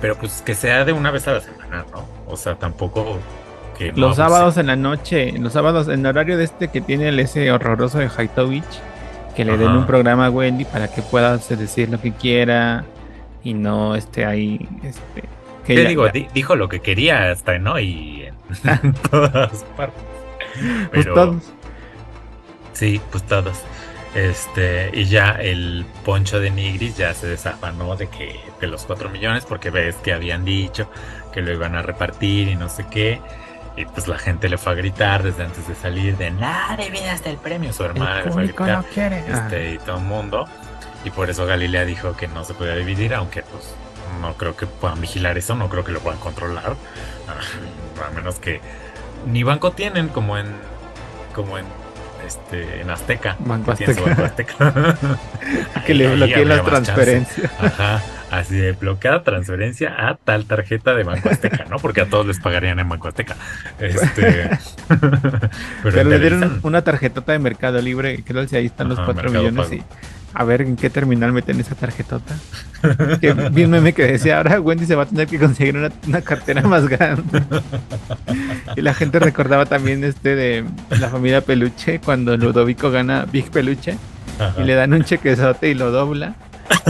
[0.00, 2.06] Pero pues que sea de una vez a la semana, ¿no?
[2.26, 3.18] O sea, tampoco
[3.78, 3.92] que.
[3.92, 7.18] no Los sábados en la noche, los sábados en horario de este que tiene el
[7.20, 8.64] ese horroroso de Haitovich,
[9.34, 12.84] que le den un programa a Wendy para que pueda decir lo que quiera
[13.42, 15.24] y no esté ahí, este,
[15.66, 18.24] que Te digo, di- dijo lo que quería hasta en hoy
[18.64, 20.02] en, todas partes.
[20.92, 21.42] pues todos.
[22.74, 23.58] sí, pues todos.
[24.14, 29.10] Este, y ya el poncho de Nigris ya se desafanó de que de los 4
[29.10, 30.88] millones, porque ves que habían dicho
[31.32, 33.20] que lo iban a repartir y no sé qué.
[33.76, 36.78] Y pues la gente le fue a gritar desde antes de salir de nada,
[37.10, 37.72] hasta el premio.
[37.72, 38.84] Su hermana El le fue a público gritar.
[38.84, 39.24] no quiere.
[39.28, 39.44] Ah.
[39.44, 40.48] este, y todo el mundo.
[41.04, 43.74] Y por eso Galilea dijo que no se podía dividir, aunque pues
[44.20, 46.76] no creo que puedan vigilar eso, no creo que lo puedan controlar.
[48.06, 48.60] A menos que
[49.26, 50.46] ni banco tienen como en
[51.34, 51.64] como en
[52.26, 53.36] este en Azteca.
[53.40, 54.00] Banco Azteca.
[54.00, 54.54] Banco Azteca.
[55.86, 57.50] que Ahí- le bloqueen las transferencias.
[57.60, 61.76] Ajá, así de bloqueada transferencia a tal tarjeta de Banco Azteca, ¿no?
[61.78, 63.36] Porque a todos les pagarían en Banco Azteca.
[63.78, 64.50] Este,
[65.82, 69.22] pero, le dieron una tarjetota de Mercado Libre, creo que ahí están los Ajá, 4
[69.30, 69.74] Mercado millones Pago.
[69.80, 72.34] y a ver en qué terminal meten esa tarjetota.
[73.20, 76.20] que bien meme que decía, ahora Wendy se va a tener que conseguir una, una
[76.22, 77.42] cartera más grande.
[78.76, 80.64] y la gente recordaba también este de
[80.98, 83.96] la familia Peluche, cuando Ludovico gana Big Peluche
[84.38, 84.60] Ajá.
[84.60, 86.34] y le dan un chequezote y lo dobla.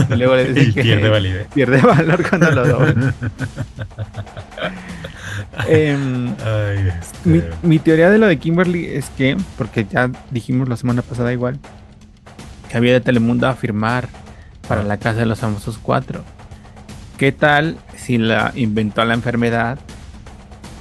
[0.09, 1.47] Y luego le dicen Y que pierde validez.
[1.53, 3.13] pierde valor cuando lo dobla.
[5.67, 10.67] Em, Ay, este, mi, mi teoría de lo de Kimberly es que, porque ya dijimos
[10.69, 11.59] la semana pasada igual,
[12.69, 14.07] que había de Telemundo a firmar
[14.67, 16.23] para la casa de los famosos cuatro.
[17.17, 19.77] ¿Qué tal si la inventó la enfermedad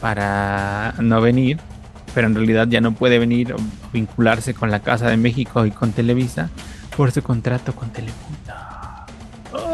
[0.00, 1.58] para no venir,
[2.14, 3.56] pero en realidad ya no puede venir o
[3.92, 6.50] vincularse con la Casa de México y con Televisa
[6.96, 8.18] por su contrato con Telemundo?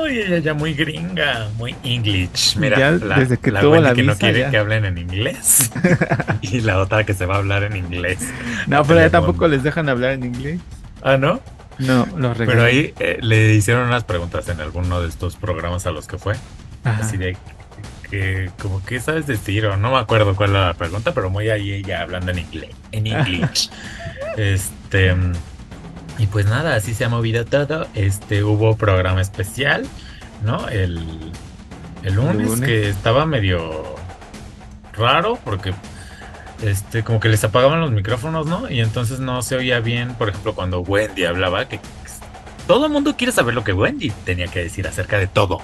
[0.04, 2.56] Ay, ella ya muy gringa, muy English.
[2.58, 4.50] Mira, Ya la, desde que la tuvo la que no quiere ya.
[4.50, 5.70] que hablen en inglés
[6.42, 8.18] y la otra que se va a hablar en inglés.
[8.66, 10.60] No, pero ya tampoco les dejan hablar en inglés.
[11.02, 11.40] Ah, ¿no?
[11.80, 12.46] No, los regalan.
[12.46, 16.18] Pero ahí eh, le hicieron unas preguntas en alguno de estos programas a los que
[16.18, 16.34] fue.
[16.84, 17.04] Ajá.
[17.04, 17.36] Así de
[18.10, 21.48] que, como que sabes decir, o no me acuerdo cuál era la pregunta, pero muy
[21.48, 22.70] ahí ella hablando en inglés.
[22.92, 23.70] En inglés.
[24.36, 25.14] este.
[26.18, 27.86] Y pues nada, así se ha movido todo.
[27.94, 29.86] Este, hubo programa especial,
[30.44, 30.68] ¿no?
[30.68, 31.32] El,
[32.02, 32.68] el lunes, lunes.
[32.68, 33.94] que estaba medio
[34.92, 35.72] raro porque
[36.62, 38.70] este como que les apagaban los micrófonos, ¿no?
[38.70, 41.80] Y entonces no se oía bien, por ejemplo, cuando Wendy hablaba que
[42.66, 45.60] todo el mundo quiere saber lo que Wendy tenía que decir acerca de todo.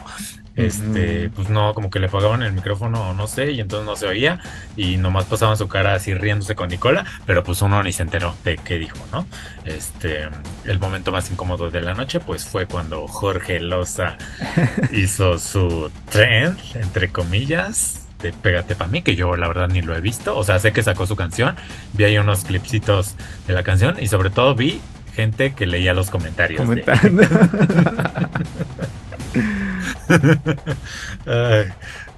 [0.57, 3.95] Este, pues no, como que le apagaban el micrófono o no sé, y entonces no
[3.95, 4.41] se oía,
[4.75, 8.35] y nomás pasaban su cara así riéndose con Nicola, pero pues uno ni se enteró
[8.43, 9.27] de qué dijo, ¿no?
[9.67, 10.29] Este,
[10.65, 14.17] el momento más incómodo de la noche, pues fue cuando Jorge Loza
[14.93, 19.95] hizo su trend, entre comillas, de Pégate pa' mí, que yo la verdad ni lo
[19.97, 21.55] he visto, o sea, sé que sacó su canción,
[21.93, 23.15] vi ahí unos clipsitos
[23.47, 24.81] de la canción, y sobre todo vi
[25.15, 26.61] gente que leía los comentarios.
[26.61, 27.23] Comentando.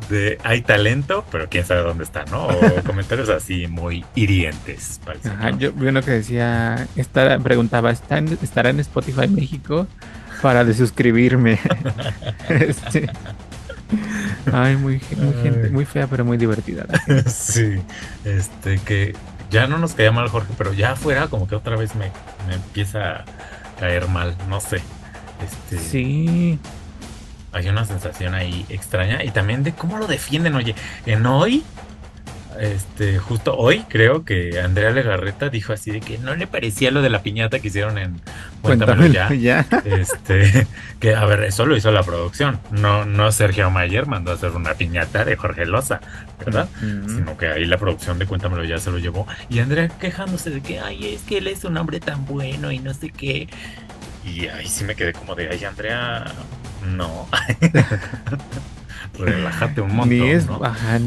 [0.08, 2.46] De hay talento, pero quién sabe dónde está, ¿no?
[2.46, 5.00] O comentarios así muy hirientes.
[5.04, 5.58] parece, Ajá, ¿no?
[5.58, 9.86] yo vi uno que decía, estará- preguntaba, ¿está en- ¿estará en Spotify México
[10.40, 11.58] para desuscribirme?
[12.48, 13.10] Este,
[14.52, 16.86] Ay, muy, muy, gente- muy fea, pero muy divertida.
[17.26, 17.80] sí,
[18.24, 19.14] este que
[19.50, 22.10] ya no nos caía mal Jorge, pero ya afuera como que otra vez me,
[22.46, 23.24] me empieza a
[23.80, 24.80] caer mal, no sé.
[25.44, 26.58] Este, Sí,
[27.52, 30.74] hay una sensación ahí extraña y también de cómo lo defienden, oye,
[31.06, 31.64] en hoy,
[32.60, 37.02] este, justo hoy creo que Andrea Legarreta dijo así de que no le parecía lo
[37.02, 38.20] de la piñata que hicieron en
[38.62, 39.64] Cuéntamelo cuéntamelo ya.
[39.64, 39.82] ya.
[39.84, 40.66] Este,
[41.00, 44.50] que a ver, eso lo hizo la producción, no, no Sergio Mayer mandó a hacer
[44.50, 46.00] una piñata de Jorge Loza,
[46.44, 46.68] ¿verdad?
[46.80, 49.26] Sino que ahí la producción de Cuéntamelo ya se lo llevó.
[49.48, 52.78] Y Andrea quejándose de que, ay, es que él es un hombre tan bueno y
[52.78, 53.48] no sé qué.
[54.24, 56.24] Y ahí sí me quedé como de, ay, Andrea,
[56.86, 57.28] no.
[59.16, 60.18] Relájate un montón.
[60.18, 60.60] ni es, ¿no?
[60.64, 60.98] ajá,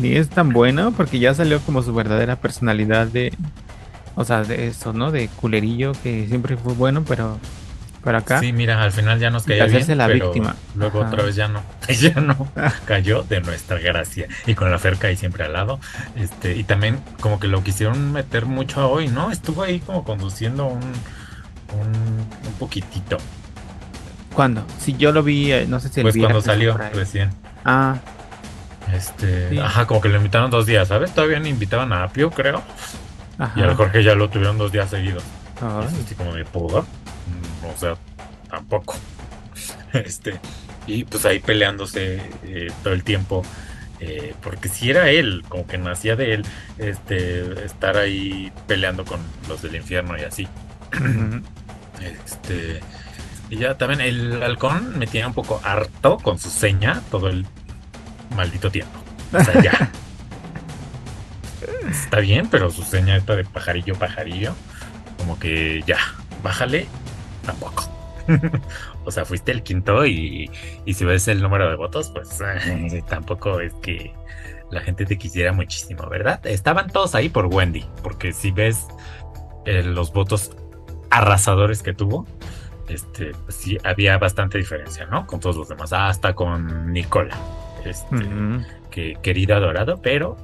[0.00, 3.32] ni es tan bueno porque ya salió como su verdadera personalidad de,
[4.14, 5.10] o sea, de eso, ¿no?
[5.12, 7.38] De culerillo que siempre fue bueno, pero,
[8.02, 10.56] pero acá, Sí, mira, al final ya nos bien, hacerse la pero víctima.
[10.74, 11.08] luego Ajá.
[11.08, 12.48] otra vez ya no, ya no
[12.86, 15.80] cayó de nuestra gracia y con la Ferca ahí siempre al lado,
[16.16, 19.30] este y también como que lo quisieron meter mucho a hoy, ¿no?
[19.30, 20.80] Estuvo ahí como conduciendo un
[21.72, 21.86] un,
[22.46, 23.18] un poquitito,
[24.34, 24.64] ¿cuándo?
[24.78, 27.30] Si yo lo vi, eh, no sé si el pues cuando salió recién,
[27.64, 27.96] Ah,
[28.92, 29.58] este, Sí.
[29.58, 31.12] ajá, como que lo invitaron dos días, ¿sabes?
[31.14, 32.62] Todavía no invitaban a Apio, creo,
[33.38, 33.58] ajá.
[33.58, 35.22] y al Jorge ya lo tuvieron dos días seguidos.
[35.56, 36.82] Es así como de ¿por?
[36.82, 37.96] Mm, O sea,
[38.48, 38.94] tampoco.
[39.92, 40.38] Este,
[40.86, 43.42] y pues ahí peleándose eh, todo el tiempo.
[43.98, 46.46] eh, porque si era él, como que nacía de él,
[46.78, 50.48] este, estar ahí peleando con los del infierno y así.
[52.00, 52.80] Este,
[53.50, 57.44] y ya también el halcón me tiene un poco harto con su seña todo el
[58.36, 58.98] maldito tiempo.
[59.32, 59.90] O sea, ya.
[61.90, 64.54] Está bien, pero su seña esta de pajarillo, pajarillo,
[65.18, 65.98] como que ya,
[66.42, 66.86] bájale,
[67.44, 67.84] tampoco.
[69.04, 70.50] o sea, fuiste el quinto y,
[70.84, 74.14] y si ves el número de votos, pues eh, tampoco es que
[74.70, 76.44] la gente te quisiera muchísimo, ¿verdad?
[76.46, 78.86] Estaban todos ahí por Wendy, porque si ves
[79.66, 80.52] eh, los votos
[81.10, 82.26] arrasadores que tuvo,
[82.90, 85.26] este, pues sí, había bastante diferencia, ¿no?
[85.26, 87.36] Con todos los demás, hasta con Nicola,
[87.84, 88.26] este,
[88.90, 90.36] que querido adorado, pero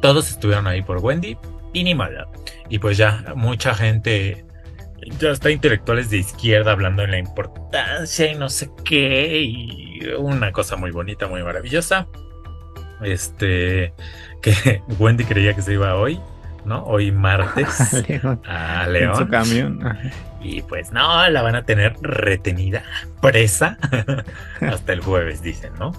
[0.00, 1.36] todos estuvieron ahí por Wendy
[1.72, 2.30] y ni modo.
[2.68, 4.44] Y pues ya mucha gente,
[5.18, 10.52] ya está intelectuales de izquierda hablando de la importancia y no sé qué, y una
[10.52, 12.06] cosa muy bonita, muy maravillosa.
[13.02, 13.92] Este,
[14.42, 16.20] que Wendy creía que se iba hoy,
[16.64, 16.82] ¿no?
[16.84, 19.28] Hoy martes León, a En su León.
[19.28, 19.80] camión.
[20.42, 22.82] Y pues no, la van a tener retenida,
[23.20, 23.76] presa,
[24.60, 25.92] hasta el jueves, dicen, ¿no?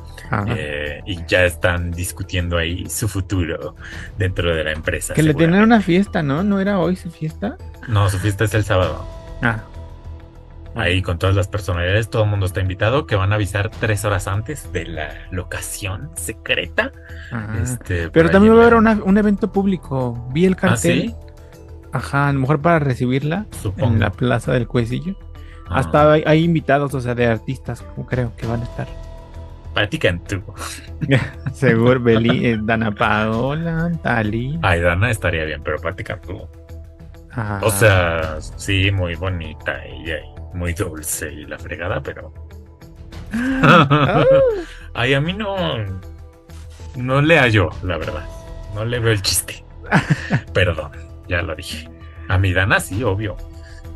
[0.47, 3.75] Eh, y ya están discutiendo ahí su futuro
[4.17, 5.13] dentro de la empresa.
[5.13, 6.43] que le tenían una fiesta, ¿no?
[6.43, 7.57] ¿No era hoy su fiesta?
[7.87, 9.05] No, su fiesta es el sábado.
[9.41, 9.59] Ah.
[10.73, 14.05] Ahí con todas las personalidades, todo el mundo está invitado, que van a avisar tres
[14.05, 16.91] horas antes de la locación secreta.
[17.61, 20.29] Este, Pero también va a haber una- un evento público.
[20.31, 21.01] Vi el ¿Ah, cartel.
[21.09, 21.15] sí?
[21.93, 23.93] Ajá, a lo mejor para recibirla Supongo.
[23.93, 25.15] en la plaza del Cuecillo.
[25.69, 28.87] Ah, Hasta hay, hay invitados, o sea, de artistas, como creo que van a estar.
[29.73, 30.41] Pati Cantú.
[31.53, 34.59] Seguro, Beli, eh, Dana Paola, Tali.
[34.61, 36.47] Ay, Dana estaría bien, pero Pati Cantú.
[37.31, 37.59] Ajá.
[37.63, 42.33] O sea, sí, muy bonita ella y muy dulce y la fregada, pero
[43.33, 44.25] Ah.
[44.93, 45.55] Ay, a mí no.
[46.97, 48.25] No le hallo, la verdad.
[48.75, 49.63] No le veo el chiste.
[50.53, 50.91] Perdón,
[51.31, 51.89] ya lo dije.
[52.27, 53.37] A mi Dana sí, obvio.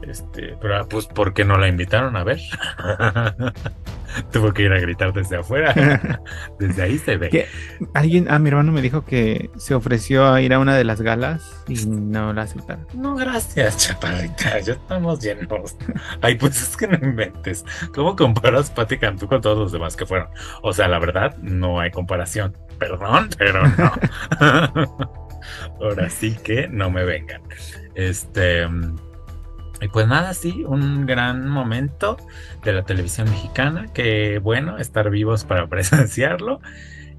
[0.01, 2.39] Este, pero pues porque no la invitaron a ver.
[4.31, 5.73] Tuvo que ir a gritar desde afuera.
[6.59, 7.29] Desde ahí se ve.
[7.29, 7.47] ¿Qué?
[7.93, 11.01] Alguien, ah, mi hermano me dijo que se ofreció a ir a una de las
[11.01, 12.87] galas y no la aceptaron.
[12.93, 14.59] No, gracias, chaparrita.
[14.59, 15.75] Ya estamos llenos.
[16.21, 17.65] Ay, pues es que no inventes.
[17.93, 20.29] ¿Cómo comparas Patti Cantú con todos los demás que fueron?
[20.61, 22.55] O sea, la verdad, no hay comparación.
[22.79, 23.91] Perdón, pero no.
[25.79, 27.41] Ahora sí que no me vengan.
[27.95, 28.67] Este.
[29.81, 32.17] Y pues nada, sí, un gran momento
[32.63, 33.87] de la televisión mexicana.
[33.93, 36.61] Que bueno, estar vivos para presenciarlo.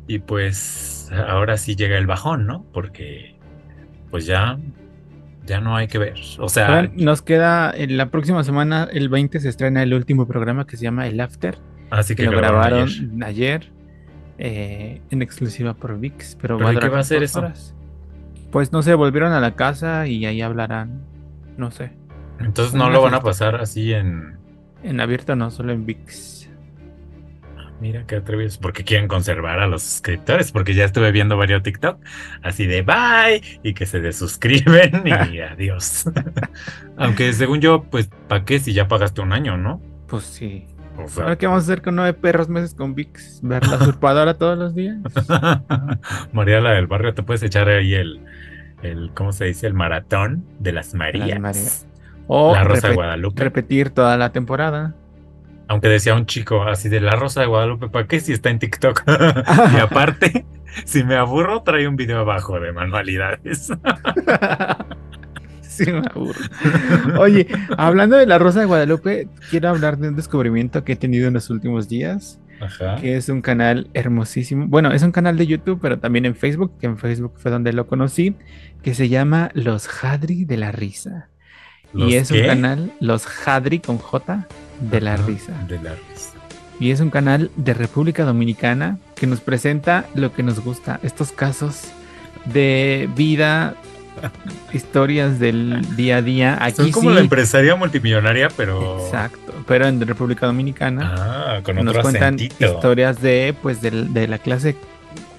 [0.08, 2.64] Y pues ahora sí llega el bajón, ¿no?
[2.72, 3.36] Porque
[4.10, 4.58] pues ya,
[5.44, 6.14] ya no hay que ver.
[6.38, 10.26] O sea, Ahora nos queda en la próxima semana, el 20 se estrena el último
[10.26, 11.58] programa que se llama El After,
[11.90, 13.22] así que que lo grabaron grabaron ayer.
[13.22, 13.72] ayer,
[14.38, 16.36] eh, en exclusiva por VIX.
[16.40, 17.38] Pero, ¿Pero va a y qué va a dos eso?
[17.40, 17.74] horas.
[18.56, 21.04] Pues no sé, volvieron a la casa y ahí hablarán,
[21.58, 21.92] no sé.
[22.40, 24.38] Entonces no lo van a pasar así en.
[24.82, 26.48] En abierto no, solo en VIX.
[27.82, 32.02] Mira qué atrevidos, porque quieren conservar a los suscriptores, porque ya estuve viendo varios TikTok
[32.42, 36.06] así de bye y que se desuscriben y adiós.
[36.96, 39.82] Aunque según yo, pues, ¿para qué si ya pagaste un año, no?
[40.06, 40.66] Pues sí.
[40.96, 43.76] O sea, Ahora qué vamos a hacer con nueve perros meses con VIX, ver la
[43.76, 44.96] usurpadora todos los días.
[46.32, 48.22] María la del barrio, te puedes echar ahí el,
[48.90, 49.66] el ¿cómo se dice?
[49.66, 51.40] El maratón de las Marías.
[51.40, 51.86] Marías.
[52.26, 53.42] O la Rosa de Guadalupe.
[53.42, 54.94] repetir toda la temporada.
[55.68, 58.58] Aunque decía un chico así de la Rosa de Guadalupe, ¿para qué si está en
[58.58, 59.02] TikTok?
[59.74, 60.46] y aparte,
[60.84, 63.68] si me aburro, trae un video abajo de manualidades.
[65.60, 66.40] sí, me aburro.
[67.18, 71.26] Oye, hablando de la Rosa de Guadalupe, quiero hablar de un descubrimiento que he tenido
[71.28, 72.96] en los últimos días, Ajá.
[72.96, 74.66] que es un canal hermosísimo.
[74.66, 77.72] Bueno, es un canal de YouTube, pero también en Facebook, que en Facebook fue donde
[77.72, 78.34] lo conocí,
[78.82, 81.28] que se llama Los Hadri de la Risa.
[81.92, 82.40] ¿Los Y es qué?
[82.42, 84.46] un canal, Los Hadri con J
[84.80, 85.52] de la Ajá, Risa.
[85.68, 86.32] De la risa.
[86.78, 91.32] Y es un canal de República Dominicana que nos presenta lo que nos gusta, estos
[91.32, 91.84] casos
[92.44, 93.74] de vida,
[94.72, 96.58] historias del día a día.
[96.60, 98.98] Aquí Son como sí, la empresaria multimillonaria, pero.
[99.04, 102.64] exacto, pero en República Dominicana Ah, con nos otro cuentan acentito.
[102.64, 104.76] historias de pues del- de, la clase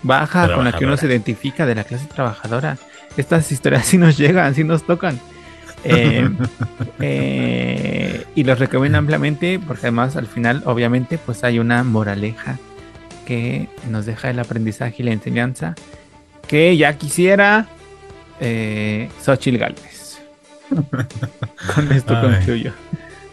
[0.03, 2.77] baja con la que uno se identifica, de la clase trabajadora.
[3.17, 5.19] Estas historias sí nos llegan, sí nos tocan.
[5.83, 6.27] Eh,
[6.99, 12.57] eh, y los recomiendo ampliamente porque además al final obviamente pues hay una moraleja
[13.25, 15.75] que nos deja el aprendizaje y la enseñanza
[16.47, 17.67] que ya quisiera
[18.39, 20.19] eh, Xochitl Gálvez.
[21.75, 22.35] Con esto Ay.
[22.35, 22.73] concluyo.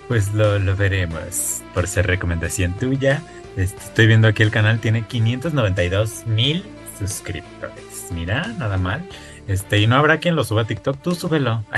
[0.08, 1.62] Pues lo, lo veremos.
[1.72, 3.22] Por ser recomendación tuya.
[3.56, 6.64] Este, estoy viendo aquí el canal tiene 592 mil
[6.98, 8.08] suscriptores.
[8.12, 9.06] Mira, nada mal.
[9.46, 11.00] Este, y no habrá quien lo suba a TikTok.
[11.00, 11.64] Tú súbelo.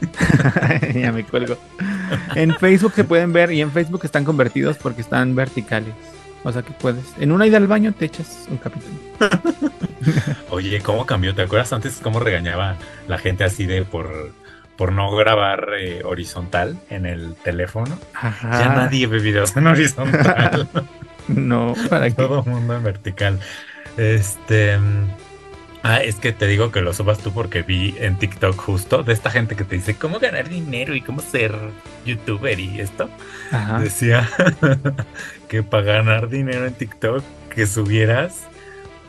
[0.94, 1.56] Ya me cuelgo.
[2.34, 5.94] En Facebook se pueden ver y en Facebook están convertidos porque están verticales.
[6.42, 7.04] O sea que puedes.
[7.18, 8.94] En una ida al baño te echas un capítulo.
[10.50, 11.34] Oye, ¿cómo cambió?
[11.34, 12.76] ¿Te acuerdas antes cómo regañaba
[13.08, 14.32] la gente así de por,
[14.76, 17.98] por no grabar eh, horizontal en el teléfono?
[18.14, 18.50] Ajá.
[18.50, 20.68] Ya nadie ve videos en horizontal.
[21.26, 22.16] No, para que.
[22.16, 23.40] Todo mundo en vertical.
[23.96, 24.76] Este.
[24.76, 25.06] mm,
[25.86, 29.12] Ah, es que te digo que lo subas tú porque vi en TikTok justo de
[29.12, 31.54] esta gente que te dice cómo ganar dinero y cómo ser
[32.06, 33.10] youtuber y esto.
[33.52, 33.80] Ajá.
[33.80, 34.26] Decía
[35.48, 37.22] que para ganar dinero en TikTok
[37.54, 38.44] que subieras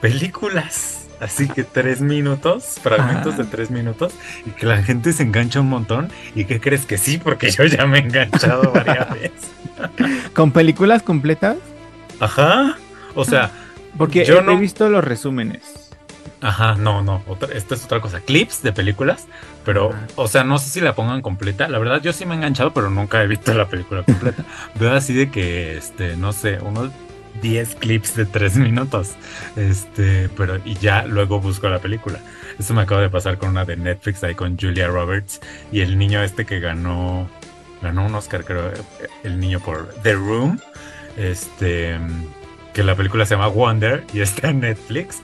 [0.10, 1.02] películas.
[1.20, 4.14] Así que tres minutos, fragmentos de tres minutos,
[4.46, 6.10] y que la gente se engancha un montón.
[6.36, 7.18] ¿Y qué crees que sí?
[7.18, 9.52] Porque yo ya me he enganchado varias veces.
[10.34, 11.56] Con películas completas.
[12.20, 12.76] Ajá.
[13.16, 13.50] O sea,
[13.98, 15.90] Porque Yo he, no- he visto los resúmenes.
[16.42, 19.26] Ajá, no, no, otra, esta es otra cosa, clips de películas,
[19.64, 20.06] pero, Ajá.
[20.18, 22.72] o sea, no sé si la pongan completa, la verdad yo sí me he enganchado,
[22.74, 24.44] pero nunca he visto la película completa.
[24.76, 26.92] Veo así de que, este, no sé, unos
[27.42, 29.16] 10 clips de 3 minutos,
[29.56, 32.20] este, pero, y ya luego busco la película.
[32.60, 35.98] Eso me acaba de pasar con una de Netflix ahí con Julia Roberts y el
[35.98, 37.30] niño este que ganó,
[37.82, 38.72] ganó un Oscar, creo,
[39.24, 40.60] el niño por The Room,
[41.18, 41.98] este,
[42.74, 45.22] que la película se llama Wonder y está en Netflix.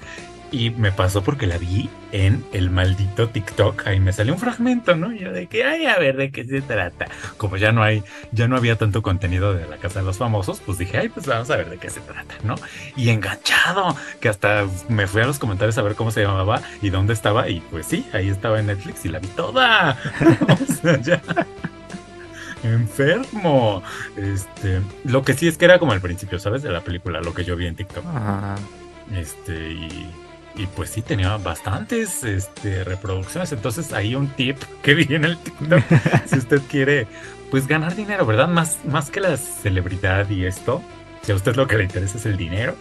[0.52, 3.88] Y me pasó porque la vi en el maldito TikTok.
[3.88, 5.14] Ahí me salió un fragmento, ¿no?
[5.14, 7.08] Yo de que, ay, a ver, ¿de qué se trata?
[7.38, 10.60] Como ya no hay, ya no había tanto contenido de la Casa de los Famosos,
[10.66, 12.56] pues dije, ay, pues vamos a ver de qué se trata, ¿no?
[12.98, 16.90] Y enganchado, que hasta me fui a los comentarios a ver cómo se llamaba y
[16.90, 17.48] dónde estaba.
[17.48, 19.98] Y pues sí, ahí estaba en Netflix y la vi toda.
[20.70, 21.22] o sea, ya,
[22.64, 23.84] enfermo.
[24.18, 26.62] Este, lo que sí es que era como el principio, ¿sabes?
[26.62, 28.04] De la película, lo que yo vi en TikTok.
[28.08, 28.56] Ah,
[29.14, 30.10] Este, y,
[30.56, 33.52] y pues sí tenía bastantes este, reproducciones.
[33.52, 35.84] Entonces, ahí un tip que vi en el TikTok.
[36.26, 37.08] si usted quiere,
[37.50, 38.48] pues ganar dinero, ¿verdad?
[38.48, 40.82] Más, más que la celebridad y esto.
[41.22, 42.76] Si a usted lo que le interesa es el dinero,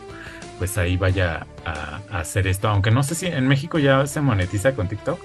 [0.59, 2.69] pues ahí vaya a, a hacer esto.
[2.69, 5.21] Aunque no sé si en México ya se monetiza con TikTok.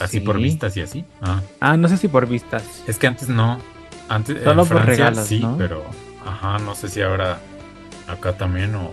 [0.00, 1.04] Así por vistas y así.
[1.22, 1.40] Ah.
[1.60, 2.82] Ah, no sé si por vistas.
[2.86, 3.58] Es que antes no.
[4.08, 5.56] Antes Solo en por Francia regalos, sí, ¿no?
[5.56, 5.84] pero
[6.26, 7.38] ajá, no sé si ahora
[8.06, 8.90] acá también o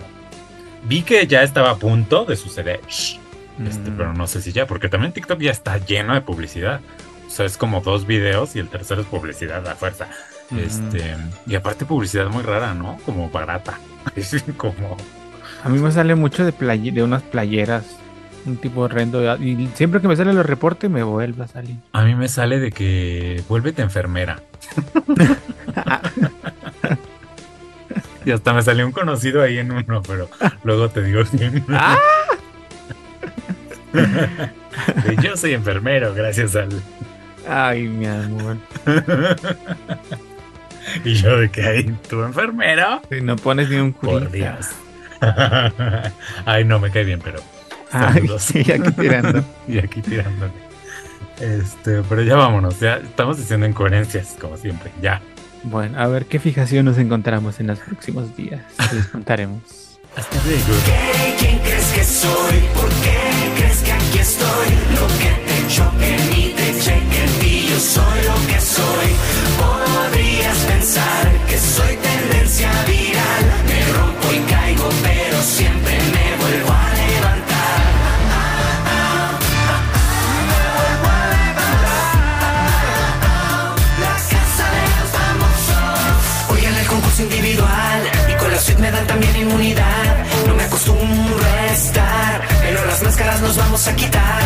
[0.84, 2.80] vi que ya estaba a punto de suceder.
[2.88, 3.98] Este, Mm.
[3.98, 6.80] pero no sé si ya, porque también TikTok ya está lleno de publicidad.
[7.28, 10.08] O sea, es como dos videos y el tercero es publicidad a fuerza.
[10.50, 10.58] Mm.
[10.60, 11.16] Este,
[11.48, 12.98] y aparte publicidad muy rara, ¿no?
[13.06, 13.80] Como barata.
[14.16, 14.98] Es como
[15.64, 17.84] A mí me sale mucho de play- de unas playeras,
[18.46, 19.22] un tipo horrendo.
[19.38, 21.76] Y siempre que me sale los reportes me vuelve a salir.
[21.94, 24.42] a mí me sale de que vuélvete enfermera.
[28.26, 30.30] y hasta me salió un conocido ahí en uno, pero
[30.64, 31.24] luego te digo.
[31.70, 31.98] ¡Ah!
[35.22, 36.82] Yo soy enfermero, gracias al.
[37.48, 38.58] Ay, mi amor.
[41.04, 43.02] y yo de que hay tu enfermero.
[43.10, 44.20] Si no pones ni un curita.
[44.20, 44.68] Por Dios.
[46.46, 47.40] Ay, no, me cae bien, pero.
[47.92, 49.44] Ay, sí, aquí tirando.
[49.68, 50.54] y aquí tirándole.
[51.40, 55.22] Este, pero ya vámonos, ya estamos diciendo incoherencias, como siempre, ya.
[55.64, 58.62] Bueno, a ver qué fijación nos encontramos en los próximos días.
[58.94, 59.62] Les contaremos.
[60.16, 60.66] Hasta luego.
[61.40, 62.60] ¿Quién crees que soy?
[62.76, 63.18] ¿Por qué
[63.58, 64.68] crees que aquí estoy?
[64.96, 69.08] Lo que te choque ni te cheque en ti, yo soy lo que soy.
[69.58, 73.46] Podrías pensar que soy tendencia viral.
[73.68, 75.81] Me rompo y caigo, pero siempre
[88.92, 90.26] dan también inmunidad.
[90.48, 94.42] No me acostumbro a estar, pero las máscaras nos vamos a quitar.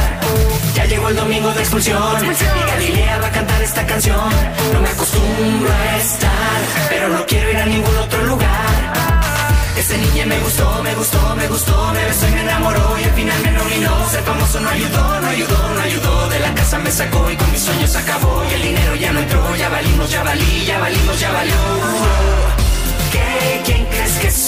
[0.73, 4.29] Ya llegó el domingo de expulsión y Galilea va a cantar esta canción.
[4.73, 8.95] No me acostumbro a estar, pero no quiero ir a ningún otro lugar.
[9.77, 13.11] Ese niño me gustó, me gustó, me gustó, me besó y me enamoró y al
[13.11, 14.09] final me nominó.
[14.09, 16.29] Ser famoso no ayudó, no ayudó, no ayudó.
[16.29, 19.19] De la casa me sacó y con mis sueños acabó y el dinero ya no
[19.19, 19.55] entró.
[19.55, 22.64] Ya valimos, ya valí, ya valimos, ya valió.
[23.15, 23.61] ¿Qué?
[23.65, 24.44] ¿Quién crees que?